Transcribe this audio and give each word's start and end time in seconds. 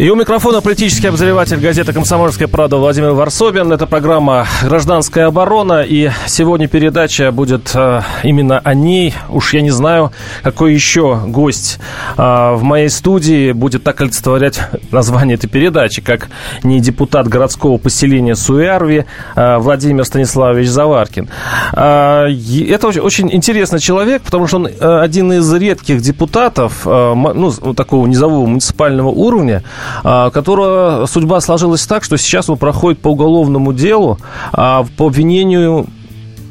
И 0.00 0.08
у 0.08 0.14
микрофона 0.14 0.62
политический 0.62 1.08
обозреватель 1.08 1.58
газеты 1.58 1.92
«Комсомольская 1.92 2.48
правда» 2.48 2.78
Владимир 2.78 3.10
Варсобин. 3.10 3.70
Это 3.70 3.86
программа 3.86 4.46
«Гражданская 4.62 5.26
оборона». 5.26 5.82
И 5.82 6.10
сегодня 6.26 6.68
передача 6.68 7.30
будет 7.32 7.72
э, 7.74 8.00
именно 8.22 8.60
о 8.60 8.72
ней. 8.72 9.14
Уж 9.28 9.52
я 9.52 9.60
не 9.60 9.68
знаю, 9.68 10.10
какой 10.42 10.72
еще 10.72 11.20
гость 11.26 11.80
э, 12.16 12.22
в 12.22 12.62
моей 12.62 12.88
студии 12.88 13.52
будет 13.52 13.84
так 13.84 14.00
олицетворять 14.00 14.58
название 14.90 15.34
этой 15.34 15.48
передачи, 15.48 16.00
как 16.00 16.30
не 16.62 16.80
депутат 16.80 17.28
городского 17.28 17.76
поселения 17.76 18.36
Суярви 18.36 19.04
э, 19.36 19.58
Владимир 19.58 20.06
Станиславович 20.06 20.68
Заваркин. 20.68 21.28
Э, 21.74 22.28
это 22.70 22.88
очень, 22.88 23.02
очень 23.02 23.34
интересный 23.34 23.80
человек, 23.80 24.22
потому 24.22 24.46
что 24.46 24.56
он 24.56 24.66
э, 24.66 25.00
один 25.02 25.30
из 25.34 25.52
редких 25.52 26.00
депутатов, 26.00 26.86
э, 26.86 27.14
ну, 27.14 27.52
такого 27.74 28.06
низового 28.06 28.46
муниципального 28.46 29.10
уровня, 29.10 29.62
которого 30.02 31.06
судьба 31.06 31.40
сложилась 31.40 31.86
так, 31.86 32.04
что 32.04 32.16
сейчас 32.16 32.48
он 32.48 32.58
проходит 32.58 33.00
по 33.00 33.08
уголовному 33.08 33.72
делу 33.72 34.18
а, 34.52 34.84
по 34.96 35.06
обвинению 35.06 35.86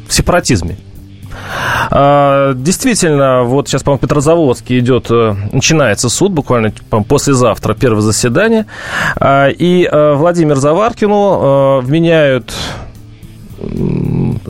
в 0.08 0.14
сепаратизме. 0.14 0.78
А, 1.90 2.54
действительно, 2.54 3.44
вот 3.44 3.68
сейчас, 3.68 3.84
по-моему, 3.84 4.00
в 4.00 4.02
Петрозаводске 4.02 4.80
идет, 4.80 5.08
э, 5.10 5.36
начинается 5.52 6.10
суд, 6.10 6.32
буквально 6.32 6.74
послезавтра, 7.08 7.74
первое 7.74 8.02
заседание. 8.02 8.66
И 9.20 9.90
э, 9.90 10.14
Владимир 10.14 10.58
Заваркину 10.58 11.80
э, 11.82 11.86
вменяют 11.86 12.54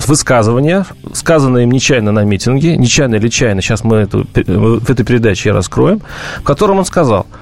высказывания, 0.08 0.86
сказанные 1.14 1.64
им 1.64 1.72
нечаянно 1.72 2.12
на 2.12 2.24
митинге, 2.24 2.78
нечаянно 2.78 3.16
или 3.16 3.28
чайно, 3.28 3.62
сейчас 3.62 3.84
мы 3.84 3.98
эту, 3.98 4.28
в 4.34 4.90
этой 4.90 5.04
передаче 5.04 5.52
раскроем, 5.52 6.02
в 6.40 6.44
котором 6.44 6.80
он 6.80 6.86
сказал– 6.86 7.26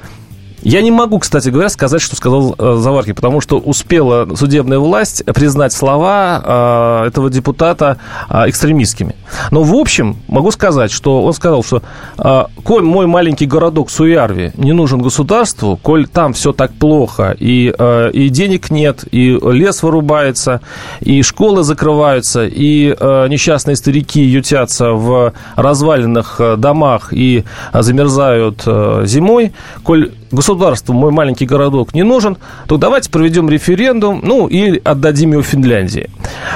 я 0.61 0.81
не 0.81 0.91
могу, 0.91 1.19
кстати 1.19 1.49
говоря, 1.49 1.69
сказать, 1.69 2.01
что 2.01 2.15
сказал 2.15 2.55
э, 2.57 2.75
Заварки, 2.77 3.13
потому 3.13 3.41
что 3.41 3.57
успела 3.59 4.27
судебная 4.35 4.79
власть 4.79 5.23
признать 5.25 5.71
слова 5.71 7.03
э, 7.03 7.07
этого 7.07 7.29
депутата 7.29 7.97
э, 8.29 8.49
экстремистскими. 8.49 9.15
Но, 9.51 9.63
в 9.63 9.73
общем, 9.75 10.17
могу 10.27 10.51
сказать, 10.51 10.91
что 10.91 11.23
он 11.23 11.33
сказал, 11.33 11.63
что 11.63 11.83
э, 12.17 12.45
коль 12.63 12.83
мой 12.83 13.05
маленький 13.05 13.45
городок 13.45 13.91
Суярви 13.91 14.51
не 14.55 14.73
нужен 14.73 15.01
государству, 15.01 15.77
коль 15.81 16.07
там 16.07 16.33
все 16.33 16.53
так 16.53 16.73
плохо, 16.73 17.35
и, 17.37 17.73
э, 17.77 18.11
и 18.11 18.29
денег 18.29 18.71
нет, 18.71 19.05
и 19.11 19.39
лес 19.39 19.83
вырубается, 19.83 20.61
и 21.01 21.21
школы 21.21 21.63
закрываются, 21.63 22.45
и 22.45 22.95
э, 22.99 23.27
несчастные 23.27 23.75
старики 23.75 24.21
ютятся 24.21 24.91
в 24.91 25.33
разваленных 25.55 26.37
э, 26.39 26.55
домах 26.57 27.13
и 27.13 27.43
замерзают 27.73 28.63
э, 28.65 29.03
зимой, 29.05 29.53
коль 29.83 30.11
государству 30.31 30.93
мой 30.93 31.11
маленький 31.11 31.45
городок 31.45 31.93
не 31.93 32.03
нужен, 32.03 32.37
то 32.67 32.77
давайте 32.77 33.09
проведем 33.09 33.49
референдум, 33.49 34.21
ну, 34.23 34.47
и 34.47 34.79
отдадим 34.83 35.33
его 35.33 35.41
Финляндии. 35.41 36.09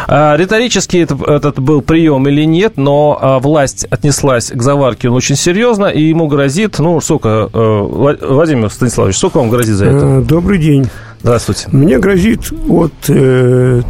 А, 0.07 0.35
риторически 0.35 0.97
это, 0.97 1.17
этот 1.25 1.59
был 1.59 1.81
прием 1.81 2.27
или 2.27 2.45
нет, 2.45 2.73
но 2.77 3.17
а, 3.19 3.39
власть 3.39 3.85
отнеслась 3.89 4.51
к 4.51 4.61
Заваркину 4.61 5.13
очень 5.13 5.35
серьезно, 5.35 5.85
и 5.85 6.01
ему 6.01 6.27
грозит, 6.27 6.79
ну, 6.79 6.99
сколько, 7.01 7.49
э, 7.51 8.17
Владимир 8.21 8.69
Станиславович, 8.69 9.17
сколько 9.17 9.37
вам 9.37 9.49
грозит 9.49 9.75
за 9.75 9.85
это? 9.85 10.05
Э, 10.05 10.21
добрый 10.21 10.57
день. 10.57 10.89
Здравствуйте. 11.21 11.67
Мне 11.71 11.99
грозит 11.99 12.51
от 12.67 12.93
э, 13.09 13.81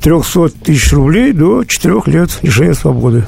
300 0.00 0.48
тысяч 0.64 0.92
рублей 0.92 1.32
до 1.32 1.64
4 1.64 2.02
лет 2.06 2.30
лишения 2.42 2.74
свободы. 2.74 3.24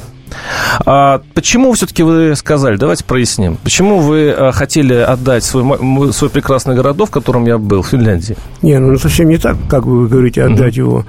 А 0.85 1.23
почему 1.35 1.73
все-таки 1.73 2.03
вы 2.03 2.35
сказали, 2.37 2.77
давайте 2.77 3.05
проясним, 3.05 3.57
почему 3.63 3.99
вы 3.99 4.31
а, 4.31 4.53
хотели 4.53 4.95
отдать 4.95 5.45
свой, 5.45 6.13
свой 6.13 6.31
прекрасный 6.31 6.75
городок, 6.75 7.09
в 7.09 7.13
котором 7.13 7.47
я 7.47 7.59
был, 7.59 7.83
в 7.83 7.89
Финляндии? 7.89 8.37
Не, 8.63 8.79
ну 8.79 8.99
совсем 8.99 9.29
не 9.29 9.39
так, 9.39 9.57
как 9.69 9.85
вы 9.85 10.09
говорите, 10.09 10.43
отдать 10.43 10.75
mm-hmm. 10.75 10.79
его. 10.79 11.07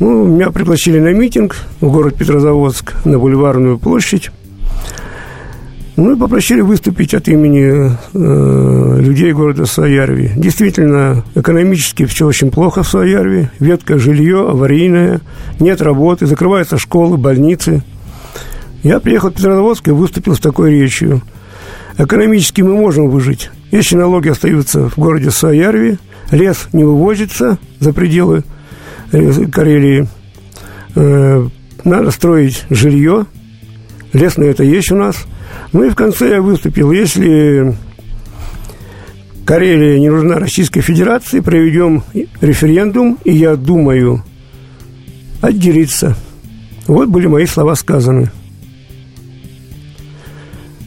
Ну, 0.00 0.24
меня 0.24 0.50
пригласили 0.50 0.98
на 0.98 1.12
митинг 1.12 1.56
в 1.80 1.90
город 1.90 2.16
Петрозаводск, 2.16 2.94
на 3.04 3.18
Бульварную 3.18 3.78
площадь. 3.78 4.30
Ну 5.96 6.16
и 6.16 6.18
попросили 6.18 6.60
выступить 6.60 7.14
от 7.14 7.28
имени 7.28 7.92
э, 8.12 9.00
людей 9.00 9.32
города 9.32 9.64
Саярви. 9.64 10.32
Действительно, 10.34 11.22
экономически 11.36 12.04
все 12.06 12.26
очень 12.26 12.50
плохо 12.50 12.82
в 12.82 12.88
Саярви. 12.88 13.48
Ветка 13.60 13.96
жилье, 13.98 14.48
аварийное, 14.48 15.20
нет 15.60 15.80
работы, 15.80 16.26
закрываются 16.26 16.78
школы, 16.78 17.16
больницы– 17.16 17.84
я 18.84 19.00
приехал 19.00 19.30
в 19.30 19.34
Петрозаводск 19.34 19.88
и 19.88 19.92
выступил 19.92 20.36
с 20.36 20.40
такой 20.40 20.70
речью. 20.70 21.22
Экономически 21.96 22.60
мы 22.60 22.74
можем 22.74 23.08
выжить, 23.08 23.50
если 23.70 23.96
налоги 23.96 24.28
остаются 24.28 24.90
в 24.90 24.98
городе 24.98 25.30
Саярви, 25.30 25.98
лес 26.30 26.68
не 26.72 26.84
вывозится 26.84 27.58
за 27.80 27.92
пределы 27.92 28.44
э, 29.12 29.46
Карелии, 29.46 30.06
э, 30.96 31.48
надо 31.84 32.10
строить 32.10 32.64
жилье, 32.68 33.26
лес 34.12 34.36
на 34.36 34.44
это 34.44 34.64
есть 34.64 34.92
у 34.92 34.96
нас. 34.96 35.16
Ну 35.72 35.84
и 35.84 35.90
в 35.90 35.94
конце 35.94 36.30
я 36.30 36.42
выступил, 36.42 36.92
если 36.92 37.74
Карелия 39.46 39.98
не 39.98 40.10
нужна 40.10 40.36
Российской 40.36 40.82
Федерации, 40.82 41.40
проведем 41.40 42.02
референдум, 42.40 43.18
и 43.24 43.32
я 43.32 43.56
думаю 43.56 44.22
отделиться. 45.40 46.16
Вот 46.86 47.08
были 47.08 47.28
мои 47.28 47.46
слова 47.46 47.76
сказаны. 47.76 48.30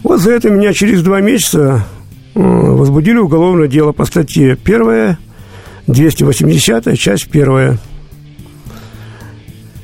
Вот 0.03 0.21
за 0.21 0.31
это 0.31 0.49
меня 0.49 0.73
через 0.73 1.01
два 1.01 1.21
месяца 1.21 1.85
э, 2.35 2.39
возбудили 2.39 3.17
уголовное 3.17 3.67
дело 3.67 3.91
по 3.91 4.05
статье 4.05 4.55
первая, 4.55 5.17
280 5.87 6.97
часть 6.97 7.29
первая. 7.29 7.77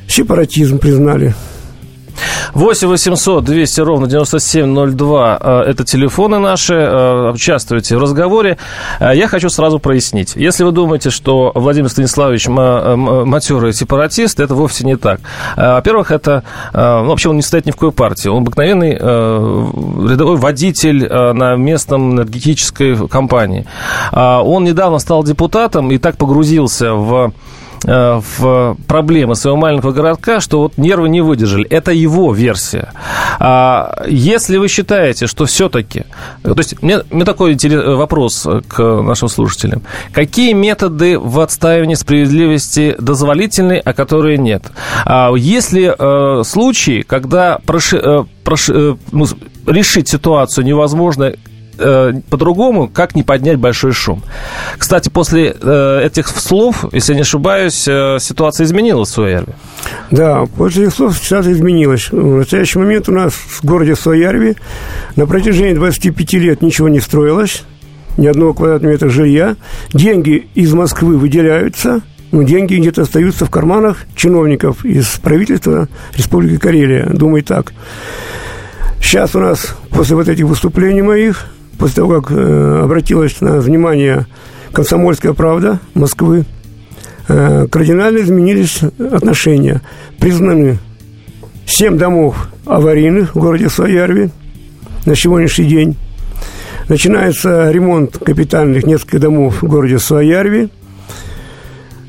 Сепаратизм 0.07 0.77
признали. 0.77 1.33
8 2.53 2.87
800 2.87 3.43
200 3.43 3.81
ровно 3.81 4.07
9702 4.07 5.39
э, 5.41 5.61
это 5.67 5.83
телефоны 5.83 6.39
наши. 6.39 6.73
Э, 6.73 7.31
участвуйте 7.33 7.95
в 7.97 7.99
разговоре. 7.99 8.57
Э, 8.99 9.11
я 9.15 9.27
хочу 9.27 9.49
сразу 9.49 9.79
прояснить. 9.79 10.35
Если 10.35 10.63
вы 10.63 10.71
думаете, 10.71 11.09
что 11.09 11.51
Владимир 11.55 11.89
Станиславович 11.89 12.47
матерый 12.47 13.73
сепаратист, 13.73 14.39
это 14.39 14.55
вовсе 14.55 14.85
не 14.85 14.95
так. 14.95 15.19
Во-первых, 15.55 16.11
это... 16.11 16.43
Ну, 16.73 17.05
вообще 17.05 17.29
он 17.29 17.35
не 17.37 17.41
стоит 17.41 17.65
ни 17.65 17.71
в 17.71 17.75
какой 17.75 17.91
партии. 17.91 18.27
Он 18.27 18.43
обыкновенный 18.43 18.93
рядовой 18.93 20.37
водитель 20.37 21.07
на 21.07 21.55
местном 21.55 22.13
энергетической 22.13 23.07
компании. 23.07 23.65
Он 24.11 24.63
недавно 24.63 24.99
стал 24.99 25.23
депутатом 25.23 25.91
и 25.91 25.97
так 25.97 26.17
погрузился 26.17 26.93
в 26.93 27.33
в 27.83 28.77
проблемы 28.87 29.35
своего 29.35 29.57
маленького 29.57 29.91
городка, 29.91 30.39
что 30.39 30.59
вот 30.59 30.77
нервы 30.77 31.09
не 31.09 31.21
выдержали. 31.21 31.65
Это 31.67 31.91
его 31.91 32.33
версия. 32.33 32.91
А 33.39 34.03
если 34.07 34.57
вы 34.57 34.67
считаете, 34.67 35.27
что 35.27 35.45
все-таки... 35.45 36.05
То 36.43 36.55
есть, 36.57 36.81
мне, 36.81 36.99
мне 37.11 37.25
такой 37.25 37.57
вопрос 37.95 38.47
к 38.67 39.01
нашим 39.01 39.27
слушателям. 39.27 39.81
Какие 40.11 40.53
методы 40.53 41.19
в 41.19 41.39
отстаивании 41.39 41.95
справедливости 41.95 42.95
дозволительны, 42.99 43.81
а 43.83 43.93
которые 43.93 44.37
нет? 44.37 44.63
А 45.05 45.31
если 45.35 45.93
э, 45.97 46.43
случаи, 46.43 47.01
когда 47.01 47.59
проши, 47.65 47.97
э, 47.97 48.23
проши, 48.43 48.73
э, 48.73 48.95
ну, 49.11 49.25
решить 49.65 50.07
ситуацию 50.07 50.65
невозможно 50.65 51.33
э, 51.83 52.13
по-другому, 52.29 52.87
как 52.87 53.15
не 53.15 53.23
поднять 53.23 53.57
большой 53.57 53.91
шум. 53.91 54.23
Кстати, 54.77 55.09
после 55.09 55.55
э, 55.59 56.01
этих 56.05 56.27
слов, 56.27 56.85
если 56.91 57.13
не 57.13 57.21
ошибаюсь, 57.21 57.87
э, 57.87 58.17
ситуация 58.19 58.65
изменилась 58.65 59.09
в 59.09 59.13
Суоярве. 59.13 59.53
Да, 60.11 60.45
после 60.57 60.85
этих 60.85 60.95
слов 60.95 61.17
ситуация 61.17 61.53
изменилась. 61.53 62.09
В 62.11 62.37
настоящий 62.37 62.79
момент 62.79 63.09
у 63.09 63.11
нас 63.11 63.33
в 63.33 63.63
городе 63.63 63.95
Суоярве 63.95 64.55
на 65.15 65.27
протяжении 65.27 65.73
25 65.73 66.33
лет 66.33 66.61
ничего 66.61 66.89
не 66.89 66.99
строилось, 66.99 67.63
ни 68.17 68.27
одного 68.27 68.53
квадратного 68.53 68.93
метра 68.93 69.09
жилья. 69.09 69.55
Деньги 69.93 70.47
из 70.55 70.73
Москвы 70.73 71.17
выделяются, 71.17 72.01
но 72.31 72.43
деньги 72.43 72.75
где-то 72.75 73.03
остаются 73.03 73.45
в 73.45 73.49
карманах 73.49 74.05
чиновников 74.15 74.85
из 74.85 75.07
правительства 75.21 75.87
Республики 76.15 76.57
Карелия. 76.57 77.05
Думаю 77.05 77.43
так. 77.43 77.73
Сейчас 79.01 79.35
у 79.35 79.39
нас, 79.39 79.75
после 79.91 80.15
вот 80.15 80.27
этих 80.27 80.45
выступлений 80.45 81.01
моих, 81.01 81.52
после 81.77 81.95
того, 81.97 82.21
как 82.21 82.31
э, 82.31 82.81
обратилась 82.83 83.41
на 83.41 83.59
внимание 83.59 84.27
«Комсомольская 84.71 85.33
правда» 85.33 85.79
Москвы, 85.93 86.45
э, 87.27 87.67
кардинально 87.69 88.19
изменились 88.19 88.81
отношения. 89.11 89.81
Признаны 90.19 90.79
семь 91.65 91.97
домов 91.97 92.49
аварийных 92.65 93.35
в 93.35 93.39
городе 93.39 93.69
Своярве 93.69 94.29
на 95.05 95.15
сегодняшний 95.15 95.65
день. 95.65 95.97
Начинается 96.89 97.71
ремонт 97.71 98.17
капитальных 98.17 98.85
нескольких 98.85 99.19
домов 99.19 99.61
в 99.61 99.67
городе 99.67 99.99
Суаярви. 99.99 100.69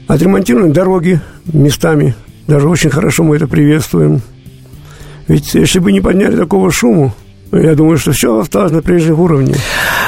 Отремонтированы 0.08 0.72
дороги 0.72 1.20
местами. 1.46 2.14
Даже 2.46 2.69
очень 2.69 2.90
хорошо 2.90 3.25
мы 3.25 3.37
это 3.37 3.46
приветствуем. 3.46 4.20
Ведь 5.28 5.55
если 5.55 5.78
бы 5.78 5.93
не 5.93 6.00
подняли 6.00 6.37
такого 6.37 6.70
шуму, 6.70 7.14
я 7.52 7.75
думаю, 7.75 7.99
что 7.99 8.12
все 8.12 8.38
осталось 8.38 8.73
на 8.73 8.82
прежнем 8.82 9.20
уровне. 9.20 9.55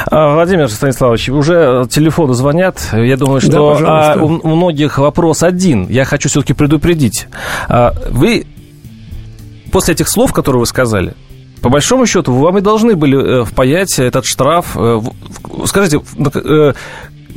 А, 0.09 0.33
Владимир 0.33 0.69
Станиславович, 0.69 1.29
уже 1.29 1.87
телефоны 1.89 2.33
звонят. 2.33 2.89
Я 2.93 3.17
думаю, 3.17 3.41
что 3.41 3.77
да, 3.79 4.13
а, 4.13 4.17
у, 4.21 4.25
у 4.25 4.55
многих 4.55 4.97
вопрос 4.97 5.43
один. 5.43 5.87
Я 5.87 6.05
хочу 6.05 6.29
все-таки 6.29 6.53
предупредить. 6.53 7.27
А, 7.69 7.93
вы 8.09 8.45
после 9.71 9.93
этих 9.93 10.09
слов, 10.09 10.33
которые 10.33 10.61
вы 10.61 10.65
сказали, 10.65 11.13
по 11.61 11.69
большому 11.69 12.05
счету, 12.05 12.33
вам 12.33 12.57
и 12.57 12.61
должны 12.61 12.95
были 12.95 13.41
э, 13.41 13.45
впаять 13.45 13.97
этот 13.99 14.25
штраф. 14.25 14.77
Э, 14.77 15.01
скажите, 15.65 16.01
э, 16.35 16.73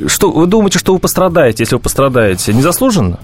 что 0.07 0.31
вы 0.31 0.45
думаете, 0.45 0.79
что 0.79 0.93
вы 0.93 0.99
пострадаете, 0.99 1.63
если 1.63 1.75
вы 1.75 1.81
пострадаете? 1.81 2.53
Незаслуженно? 2.53 3.19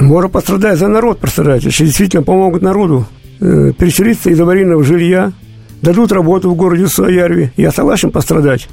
Можно 0.00 0.28
пострадать 0.28 0.78
за 0.78 0.88
народ 0.88 1.20
пострадать, 1.20 1.64
если 1.64 1.86
действительно 1.86 2.22
помогут 2.22 2.62
народу 2.62 3.06
переселиться 3.40 4.30
из 4.30 4.40
аварийного 4.40 4.84
жилья, 4.84 5.32
дадут 5.82 6.12
работу 6.12 6.50
в 6.50 6.54
городе 6.54 6.86
Суаярве. 6.86 7.52
Я 7.56 7.72
согласен 7.72 8.10
пострадать. 8.10 8.68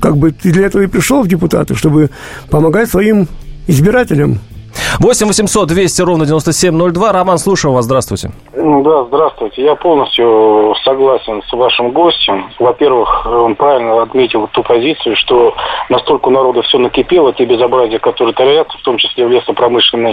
Как 0.00 0.16
бы 0.16 0.32
ты 0.32 0.52
для 0.52 0.66
этого 0.66 0.82
и 0.82 0.86
пришел 0.86 1.22
в 1.22 1.28
депутаты, 1.28 1.74
чтобы 1.74 2.10
помогать 2.50 2.90
своим 2.90 3.28
избирателям. 3.66 4.40
8 5.00 5.26
800 5.26 5.68
200 5.68 6.02
ровно 6.02 6.26
9702. 6.26 7.12
Роман, 7.12 7.38
слушаю 7.38 7.74
вас. 7.74 7.84
Здравствуйте. 7.84 8.30
Да, 8.54 9.04
здравствуйте. 9.04 9.62
Я 9.62 9.74
полностью 9.74 10.74
согласен 10.84 11.42
с 11.48 11.52
вашим 11.52 11.92
гостем. 11.92 12.50
Во-первых, 12.58 13.26
он 13.26 13.54
правильно 13.54 14.02
отметил 14.02 14.48
ту 14.48 14.62
позицию, 14.62 15.16
что 15.16 15.54
настолько 15.88 16.28
у 16.28 16.30
народа 16.30 16.62
все 16.62 16.78
накипело, 16.78 17.32
те 17.32 17.44
безобразия, 17.44 17.98
которые 17.98 18.34
творятся, 18.34 18.76
в 18.78 18.82
том 18.82 18.98
числе 18.98 19.26
в 19.26 19.30
лесопромышленной, 19.30 20.12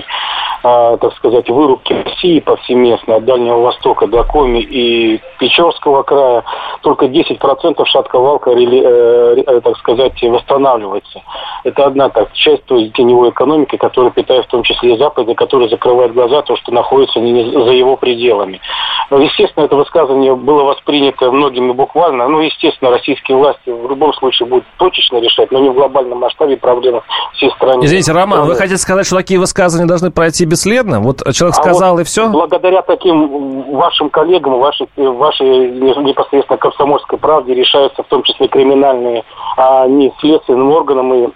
э, 0.63 0.97
так 1.01 1.15
сказать, 1.17 1.49
вырубке 1.49 2.03
России 2.03 2.39
повсеместно, 2.39 3.15
от 3.15 3.25
Дальнего 3.25 3.59
Востока 3.61 4.07
до 4.07 4.23
Коми 4.23 4.59
и 4.59 5.19
Печорского 5.39 6.03
края, 6.03 6.43
только 6.81 7.07
10% 7.07 7.85
шатковалка, 7.87 8.51
э, 8.51 9.43
э, 9.45 9.61
так 9.61 9.77
сказать, 9.77 10.21
восстанавливается. 10.21 11.21
Это 11.63 11.85
одна 11.85 12.09
так, 12.09 12.31
часть 12.33 12.65
той 12.65 12.89
теневой 12.89 13.29
экономики, 13.29 13.75
которая 13.75 14.11
питает 14.11 14.45
том 14.55 14.63
числе 14.63 14.97
Запада, 14.97 15.35
который 15.35 15.67
закрывает 15.67 16.13
глаза, 16.13 16.41
то, 16.43 16.55
что 16.55 16.71
находится 16.71 17.19
не 17.19 17.51
за 17.51 17.71
его 17.71 17.97
пределами. 17.97 18.61
Но, 19.09 19.19
естественно, 19.19 19.65
это 19.65 19.75
высказывание 19.75 20.33
было 20.33 20.63
воспринято 20.63 21.29
многими 21.29 21.73
буквально. 21.73 22.29
Ну, 22.29 22.39
естественно, 22.39 22.89
российские 22.89 23.35
власти 23.37 23.69
в 23.69 23.89
любом 23.89 24.13
случае 24.13 24.47
будут 24.47 24.63
точечно 24.77 25.17
решать, 25.17 25.51
но 25.51 25.59
не 25.59 25.69
в 25.69 25.73
глобальном 25.73 26.19
масштабе 26.19 26.55
проблемы 26.55 27.01
всей 27.33 27.51
страны. 27.51 27.83
Извините, 27.83 28.13
Роман, 28.13 28.39
страны. 28.39 28.47
вы 28.47 28.55
хотите 28.55 28.77
сказать, 28.77 29.05
что 29.05 29.17
такие 29.17 29.39
высказывания 29.39 29.87
должны 29.87 30.09
пройти 30.09 30.45
бесследно? 30.45 31.01
Вот 31.01 31.21
человек 31.33 31.55
сказал, 31.55 31.89
а 31.89 31.91
вот 31.91 32.01
и 32.01 32.03
все? 32.05 32.29
Благодаря 32.29 32.81
таким 32.81 33.73
вашим 33.73 34.09
коллегам, 34.09 34.57
вашей, 34.59 34.87
вашей 34.95 35.69
непосредственно 35.69 36.57
комсомольской 36.57 37.19
правде 37.19 37.53
решаются 37.53 38.03
в 38.03 38.07
том 38.07 38.23
числе 38.23 38.47
криминальные, 38.47 39.25
а 39.57 39.85
не 39.87 40.13
следственным 40.21 40.71
органам 40.71 41.13
и 41.13 41.27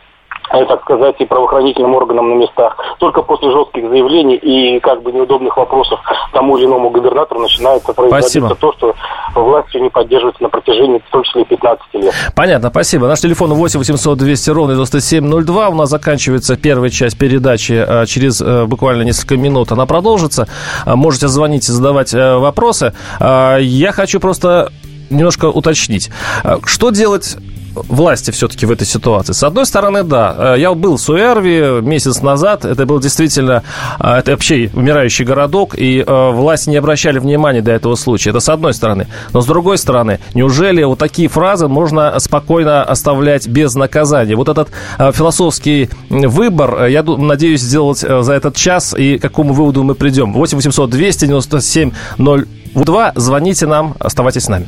так 0.50 0.82
сказать, 0.82 1.16
и 1.20 1.26
правоохранительным 1.26 1.96
органам 1.96 2.30
на 2.30 2.34
местах. 2.36 2.78
Только 3.00 3.22
после 3.22 3.52
жестких 3.52 3.90
заявлений 3.90 4.36
и 4.36 4.80
как 4.80 5.02
бы 5.04 5.12
неудобных 5.12 5.56
вопросов 5.58 6.00
тому 6.34 6.58
или 6.58 6.66
иному 6.66 6.90
губернатору 6.90 7.42
начинается 7.42 7.94
производиться 7.94 8.56
то, 8.56 8.74
что 8.74 8.96
властью 9.36 9.84
не 9.84 9.90
поддерживается 9.90 10.44
на 10.44 10.50
протяжении, 10.50 11.00
в 11.00 11.12
том 11.12 11.24
числе, 11.24 11.46
15 11.46 11.94
лет. 11.94 12.14
Понятно, 12.36 12.70
спасибо. 12.70 13.08
Наш 13.08 13.22
телефон 13.22 13.54
8 13.54 13.80
800 13.80 14.18
200 14.18 14.50
ровно 14.52 14.74
9702. 14.74 15.70
У 15.70 15.76
нас 15.76 15.90
заканчивается 15.90 16.56
первая 16.58 16.90
часть 16.90 17.18
передачи 17.18 17.74
а, 17.74 18.06
через 18.06 18.42
а, 18.42 18.66
буквально 18.66 19.04
несколько 19.04 19.38
минут. 19.38 19.72
Она 19.72 19.86
продолжится. 19.86 20.48
А, 20.86 20.96
можете 20.96 21.28
звонить 21.28 21.68
и 21.70 21.72
задавать 21.72 22.14
вопросы. 22.14 22.94
Я 23.20 23.92
хочу 23.92 24.20
просто 24.20 24.72
немножко 25.10 25.46
уточнить. 25.46 26.10
Что 26.66 26.90
делать 26.90 27.38
власти 27.74 28.32
все-таки 28.32 28.66
в 28.66 28.72
этой 28.72 28.86
ситуации? 28.86 29.34
С 29.34 29.44
одной 29.44 29.66
стороны, 29.66 30.04
да. 30.04 30.56
Э, 30.56 30.60
я 30.60 30.74
был 30.74 30.98
в 30.98 31.02
Суэрви 31.02 31.82
месяц 31.82 32.22
назад. 32.22 32.66
Это 32.66 32.86
был 32.86 33.00
действительно... 33.00 33.64
Э, 34.00 34.18
это 34.18 34.32
вообще 34.32 34.70
умирающий 34.74 35.26
городок, 35.26 35.76
и 35.78 36.04
э, 36.06 36.32
власти 36.32 36.70
не 36.70 36.78
обращали 36.78 37.20
внимания 37.20 37.62
до 37.62 37.72
этого 37.72 37.96
случая. 37.96 38.32
Это 38.32 38.40
с 38.40 38.50
одной 38.50 38.74
стороны. 38.74 39.08
Но 39.34 39.42
с 39.42 39.46
другой 39.46 39.78
стороны, 39.78 40.20
неужели 40.34 40.84
вот 40.84 41.00
такие 41.00 41.28
фразы 41.28 41.68
можно 41.68 42.20
спокойно 42.20 42.84
оставлять 42.84 43.48
без 43.48 43.76
наказания? 43.76 44.36
Вот 44.36 44.50
этот 44.50 44.70
философский 44.98 45.90
выбор, 46.10 46.86
я 46.86 47.04
надеюсь, 47.04 47.62
сделать 47.62 48.00
за 48.00 48.34
этот 48.34 48.56
час, 48.56 48.94
и 48.98 49.18
к 49.18 49.22
какому 49.22 49.54
выводу 49.54 49.84
мы 49.84 49.96
придем. 49.96 50.34
8 50.34 50.58
800 50.58 50.90
297 50.90 51.92
02. 52.76 53.14
Звоните 53.16 53.68
нам, 53.68 53.96
оставайтесь 54.00 54.44
с 54.44 54.50
нами. 54.50 54.68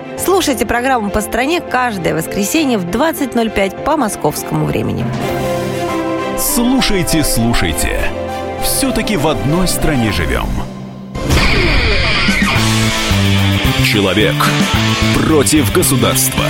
Слушайте 0.23 0.67
программу 0.67 1.09
«По 1.09 1.19
стране» 1.21 1.61
каждое 1.61 2.13
воскресенье 2.13 2.77
в 2.77 2.85
20.05 2.85 3.83
по 3.83 3.97
московскому 3.97 4.65
времени. 4.65 5.03
Слушайте, 6.37 7.23
слушайте. 7.23 7.99
Все-таки 8.63 9.17
в 9.17 9.27
одной 9.27 9.67
стране 9.67 10.11
живем. 10.11 10.47
Человек 13.83 14.35
против 15.25 15.73
государства. 15.73 16.43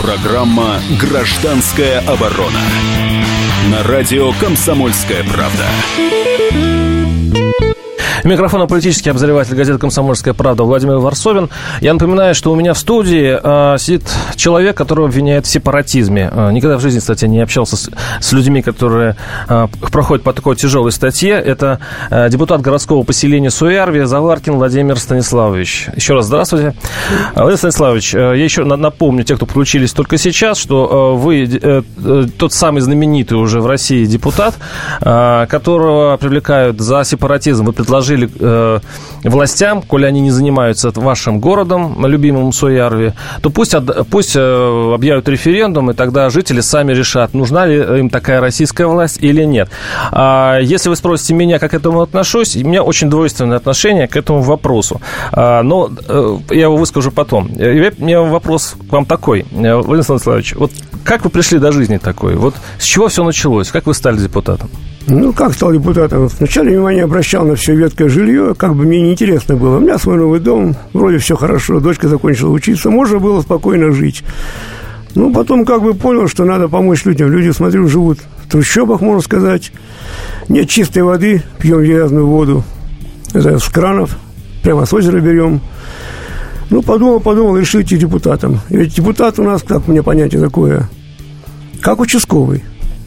Программа 0.00 0.80
«Гражданская 0.98 2.00
оборона». 2.00 2.60
На 3.70 3.82
радио 3.82 4.32
«Комсомольская 4.40 5.22
правда». 5.24 5.66
Микрофон 8.24 8.66
политический 8.66 9.10
обозреватель 9.10 9.54
газеты 9.54 9.78
«Комсомольская 9.78 10.32
правда» 10.32 10.64
Владимир 10.64 10.96
Варсовин. 10.96 11.50
Я 11.82 11.92
напоминаю, 11.92 12.34
что 12.34 12.52
у 12.52 12.54
меня 12.54 12.72
в 12.72 12.78
студии 12.78 13.38
э, 13.38 13.76
сидит 13.78 14.04
человек, 14.34 14.74
которого 14.78 15.08
обвиняют 15.08 15.44
в 15.44 15.50
сепаратизме. 15.50 16.30
Э, 16.32 16.50
никогда 16.50 16.78
в 16.78 16.80
жизни, 16.80 17.00
кстати, 17.00 17.26
не 17.26 17.40
общался 17.40 17.76
с, 17.76 17.90
с 18.20 18.32
людьми, 18.32 18.62
которые 18.62 19.16
э, 19.46 19.68
проходят 19.92 20.24
по 20.24 20.32
такой 20.32 20.56
тяжелой 20.56 20.90
статье. 20.92 21.32
Это 21.32 21.80
э, 22.08 22.30
депутат 22.30 22.62
городского 22.62 23.02
поселения 23.02 23.50
Суярви 23.50 24.04
Заваркин 24.04 24.54
Владимир 24.54 24.98
Станиславович. 24.98 25.88
Еще 25.94 26.14
раз 26.14 26.24
здравствуйте. 26.24 26.74
Владимир 27.34 27.58
Станиславович, 27.58 28.14
э, 28.14 28.18
я 28.18 28.44
еще 28.44 28.64
напомню, 28.64 29.24
те, 29.24 29.36
кто 29.36 29.44
подключились 29.44 29.92
только 29.92 30.16
сейчас, 30.16 30.56
что 30.56 31.14
э, 31.18 31.20
вы 31.20 31.44
э, 31.44 31.82
э, 32.02 32.26
тот 32.38 32.54
самый 32.54 32.80
знаменитый 32.80 33.36
уже 33.36 33.60
в 33.60 33.66
России 33.66 34.06
депутат, 34.06 34.54
э, 35.02 35.46
которого 35.46 36.16
привлекают 36.16 36.80
за 36.80 37.04
сепаратизм. 37.04 37.66
Вы 37.66 37.74
предложили 37.74 38.13
предложили 38.14 38.30
э, 38.38 38.80
властям, 39.24 39.82
коли 39.82 40.04
они 40.06 40.20
не 40.20 40.30
занимаются 40.30 40.90
вашим 40.94 41.40
городом, 41.40 42.04
любимым 42.06 42.52
Суярви, 42.52 43.12
то 43.42 43.50
пусть, 43.50 43.74
пусть 44.10 44.36
э, 44.36 44.94
объявят 44.94 45.28
референдум, 45.28 45.90
и 45.90 45.94
тогда 45.94 46.30
жители 46.30 46.60
сами 46.60 46.92
решат, 46.92 47.34
нужна 47.34 47.66
ли 47.66 47.76
им 48.00 48.10
такая 48.10 48.40
российская 48.40 48.86
власть 48.86 49.18
или 49.20 49.44
нет. 49.44 49.68
А 50.12 50.58
если 50.60 50.88
вы 50.88 50.96
спросите 50.96 51.34
меня, 51.34 51.58
как 51.58 51.70
к 51.70 51.74
этому 51.74 52.02
отношусь, 52.02 52.56
у 52.56 52.68
меня 52.68 52.82
очень 52.82 53.10
двойственное 53.10 53.56
отношение 53.56 54.06
к 54.06 54.16
этому 54.16 54.42
вопросу. 54.42 55.00
А, 55.32 55.62
но 55.62 55.90
э, 56.08 56.38
я 56.50 56.62
его 56.62 56.76
выскажу 56.76 57.10
потом. 57.10 57.46
И 57.46 57.90
у 57.98 58.04
меня 58.04 58.20
вопрос 58.20 58.76
к 58.88 58.92
вам 58.92 59.06
такой, 59.06 59.40
э, 59.40 59.74
Владимир 59.74 60.04
Станиславович, 60.04 60.54
вот 60.54 60.70
как 61.04 61.24
вы 61.24 61.30
пришли 61.30 61.58
до 61.58 61.72
жизни 61.72 61.98
такой? 61.98 62.36
Вот 62.36 62.54
с 62.78 62.84
чего 62.84 63.08
все 63.08 63.24
началось? 63.24 63.70
Как 63.70 63.86
вы 63.86 63.94
стали 63.94 64.18
депутатом? 64.18 64.70
Ну, 65.06 65.32
как 65.34 65.52
стал 65.52 65.72
депутатом? 65.72 66.28
Вначале 66.28 66.70
внимание 66.70 67.04
обращал 67.04 67.44
на 67.44 67.56
все 67.56 67.74
веткое 67.74 68.08
жилье, 68.08 68.54
как 68.54 68.74
бы 68.74 68.84
мне 68.84 69.02
неинтересно 69.02 69.56
было. 69.56 69.76
У 69.76 69.80
меня 69.80 69.98
свой 69.98 70.16
новый 70.16 70.40
дом, 70.40 70.76
вроде 70.94 71.18
все 71.18 71.36
хорошо, 71.36 71.80
дочка 71.80 72.08
закончила 72.08 72.50
учиться, 72.50 72.88
можно 72.88 73.18
было 73.18 73.42
спокойно 73.42 73.92
жить. 73.92 74.24
Ну, 75.14 75.32
потом 75.32 75.66
как 75.66 75.82
бы 75.82 75.94
понял, 75.94 76.26
что 76.26 76.44
надо 76.44 76.68
помочь 76.68 77.04
людям. 77.04 77.30
Люди, 77.30 77.50
смотрю, 77.50 77.86
живут 77.86 78.18
в 78.44 78.50
трущобах, 78.50 79.02
можно 79.02 79.20
сказать. 79.20 79.72
Нет 80.48 80.68
чистой 80.68 81.02
воды, 81.02 81.42
пьем 81.58 81.82
грязную 81.82 82.26
воду. 82.26 82.64
Это 83.34 83.58
с 83.58 83.64
кранов, 83.64 84.16
прямо 84.62 84.86
с 84.86 84.92
озера 84.92 85.20
берем. 85.20 85.60
Ну, 86.70 86.82
подумал, 86.82 87.20
подумал, 87.20 87.56
решил 87.58 87.82
идти 87.82 87.98
депутатом. 87.98 88.60
Ведь 88.70 88.96
депутат 88.96 89.38
у 89.38 89.42
нас, 89.42 89.62
как 89.62 89.86
мне 89.86 90.02
понятие 90.02 90.40
такое, 90.40 90.88
как 91.82 92.00
участковый. 92.00 92.64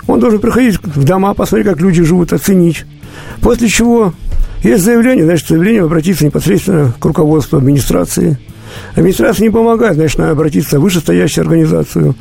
Он 0.07 0.19
должен 0.19 0.39
приходить 0.39 0.79
в 0.81 1.03
дома, 1.03 1.33
посмотреть, 1.33 1.67
как 1.67 1.81
люди 1.81 2.01
живут, 2.03 2.33
оценить. 2.33 2.85
После 3.41 3.67
чего 3.67 4.13
есть 4.63 4.83
заявление, 4.83 5.25
значит, 5.25 5.47
заявление 5.47 5.83
обратиться 5.83 6.25
непосредственно 6.25 6.93
к 6.99 7.05
руководству 7.05 7.57
администрации. 7.57 8.37
Администрация 8.95 9.45
не 9.45 9.49
помогает, 9.49 9.95
значит, 9.95 10.17
надо 10.17 10.31
обратиться 10.31 10.79
в 10.79 10.83
вышестоящую 10.83 11.43
организацию. 11.43 12.15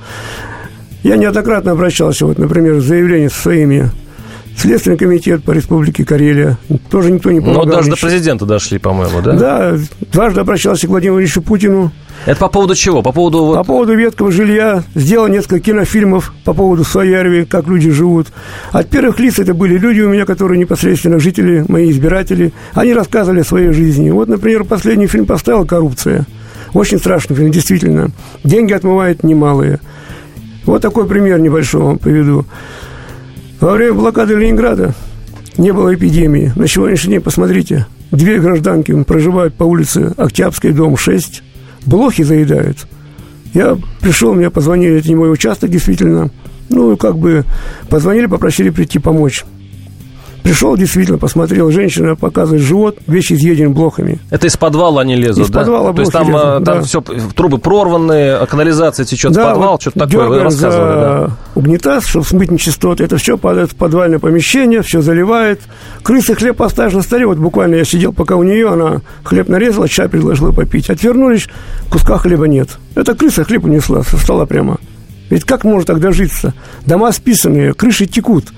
Я 1.02 1.16
неоднократно 1.16 1.72
обращался, 1.72 2.26
вот, 2.26 2.38
например, 2.38 2.80
с 2.80 2.84
заявлением 2.84 3.30
со 3.30 3.42
своими 3.42 3.90
Следственный 4.56 4.96
комитет 4.96 5.44
по 5.44 5.50
Республике 5.50 6.04
Карелия. 6.04 6.56
Тоже 6.90 7.12
никто 7.12 7.30
не 7.30 7.40
помогал. 7.40 7.66
Но 7.66 7.72
даже 7.72 7.90
до 7.90 7.96
президента 7.96 8.46
дошли, 8.46 8.78
по-моему, 8.78 9.20
да? 9.20 9.32
Да, 9.32 9.78
дважды 10.12 10.40
обращался 10.40 10.86
к 10.86 10.90
Владимиру 10.90 11.20
Ильичу 11.20 11.42
Путину. 11.42 11.92
Это 12.24 12.40
по 12.40 12.48
поводу 12.48 12.74
чего? 12.74 13.02
По 13.02 13.12
поводу... 13.12 13.52
По 13.54 13.64
поводу 13.64 13.94
веткого 13.94 14.32
жилья. 14.32 14.82
Сделал 14.94 15.28
несколько 15.28 15.60
кинофильмов 15.60 16.32
по 16.44 16.54
поводу 16.54 16.84
Своярви, 16.84 17.44
как 17.44 17.68
люди 17.68 17.90
живут. 17.90 18.28
От 18.72 18.88
первых 18.88 19.20
лиц 19.20 19.38
это 19.38 19.52
были 19.52 19.76
люди 19.76 20.00
у 20.00 20.08
меня, 20.08 20.24
которые 20.24 20.58
непосредственно 20.58 21.18
жители, 21.18 21.64
мои 21.68 21.90
избиратели. 21.90 22.54
Они 22.72 22.94
рассказывали 22.94 23.40
о 23.40 23.44
своей 23.44 23.72
жизни. 23.72 24.08
Вот, 24.10 24.28
например, 24.28 24.64
последний 24.64 25.06
фильм 25.06 25.26
поставил 25.26 25.66
«Коррупция». 25.66 26.26
Очень 26.72 26.98
страшный 26.98 27.36
фильм, 27.36 27.50
действительно. 27.50 28.10
Деньги 28.42 28.72
отмывает 28.72 29.22
немалые. 29.22 29.80
Вот 30.64 30.82
такой 30.82 31.06
пример 31.06 31.38
небольшой 31.38 31.82
вам 31.82 31.98
приведу. 31.98 32.46
Во 33.60 33.72
время 33.72 33.94
блокады 33.94 34.34
Ленинграда 34.34 34.94
не 35.56 35.72
было 35.72 35.94
эпидемии. 35.94 36.52
На 36.56 36.68
сегодняшний 36.68 37.12
день, 37.12 37.22
посмотрите, 37.22 37.86
две 38.10 38.38
гражданки 38.38 39.02
проживают 39.04 39.54
по 39.54 39.64
улице 39.64 40.12
Октябрьской, 40.18 40.72
дом 40.72 40.98
6. 40.98 41.42
Блохи 41.86 42.22
заедают. 42.22 42.86
Я 43.54 43.78
пришел, 44.02 44.34
мне 44.34 44.50
позвонили, 44.50 44.98
это 44.98 45.08
не 45.08 45.14
мой 45.14 45.32
участок, 45.32 45.70
действительно. 45.70 46.30
Ну, 46.68 46.98
как 46.98 47.16
бы 47.16 47.44
позвонили, 47.88 48.26
попросили 48.26 48.68
прийти 48.68 48.98
помочь. 48.98 49.44
Пришел, 50.46 50.76
действительно, 50.76 51.18
посмотрел, 51.18 51.72
женщина 51.72 52.14
показывает 52.14 52.62
живот, 52.62 52.98
вещи 53.08 53.32
изъедены 53.32 53.70
блохами. 53.70 54.20
Это 54.30 54.46
из 54.46 54.56
подвала 54.56 55.00
они 55.00 55.16
лезут, 55.16 55.46
из 55.46 55.50
да? 55.50 55.58
подвала 55.58 55.92
То 55.92 56.02
есть 56.02 56.12
там, 56.12 56.28
лезут, 56.28 56.42
там 56.42 56.62
да. 56.64 56.82
все, 56.82 57.00
трубы 57.00 57.58
прорванные, 57.58 58.46
канализация 58.46 59.04
течет 59.04 59.32
да, 59.32 59.42
в 59.42 59.48
подвал, 59.50 59.72
вот 59.72 59.80
что-то 59.80 59.98
такое, 59.98 60.28
вы 60.28 60.42
рассказывали, 60.44 60.94
за 60.94 61.00
да? 61.00 61.30
угнетаз, 61.56 62.06
чтобы 62.06 62.24
смыть 62.24 62.52
нечистоты. 62.52 63.02
Это 63.02 63.16
все 63.16 63.36
падает 63.36 63.72
в 63.72 63.74
подвальное 63.74 64.20
помещение, 64.20 64.82
все 64.82 65.02
заливает. 65.02 65.62
Крысы 66.04 66.36
хлеб 66.36 66.56
поставишь 66.56 66.92
на 66.92 67.02
столе. 67.02 67.26
Вот 67.26 67.38
буквально 67.38 67.74
я 67.74 67.84
сидел 67.84 68.12
пока 68.12 68.36
у 68.36 68.44
нее, 68.44 68.70
она 68.70 69.00
хлеб 69.24 69.48
нарезала, 69.48 69.88
чай 69.88 70.08
предложила 70.08 70.52
попить. 70.52 70.90
Отвернулись, 70.90 71.48
куска 71.90 72.18
хлеба 72.18 72.46
нет. 72.46 72.68
Это 72.94 73.16
крыса 73.16 73.42
хлеб 73.42 73.64
унесла 73.64 74.04
со 74.04 74.16
стола 74.16 74.46
прямо. 74.46 74.78
Ведь 75.28 75.44
как 75.44 75.64
может 75.64 75.88
тогда 75.88 76.12
житься? 76.12 76.54
Дома 76.84 77.10
списанные, 77.10 77.74
крыши 77.74 78.06
текут. 78.06 78.52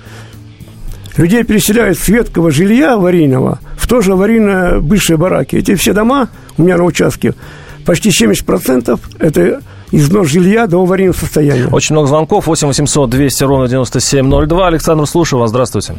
Людей 1.18 1.42
переселяют 1.42 1.98
с 1.98 2.06
веткого 2.08 2.52
жилья 2.52 2.94
аварийного 2.94 3.58
в 3.76 3.88
тоже 3.88 4.12
аварийное 4.12 4.78
бывшие 4.78 5.16
бараки. 5.16 5.56
Эти 5.56 5.75
все 5.75 5.92
дома 5.92 6.28
у 6.56 6.62
меня 6.62 6.76
на 6.76 6.84
участке, 6.84 7.34
почти 7.84 8.10
70% 8.10 8.98
это 9.18 9.60
износ 9.90 10.28
жилья 10.28 10.68
до 10.68 10.80
аварийного 10.80 11.16
состояния. 11.16 11.66
Очень 11.72 11.94
много 11.94 12.06
звонков. 12.06 12.46
8 12.46 12.68
800 12.68 13.10
200 13.10 13.44
ровно 13.44 13.68
9702. 13.68 14.66
Александр, 14.68 15.06
слушаю 15.06 15.40
вас. 15.40 15.50
Здравствуйте. 15.50 15.94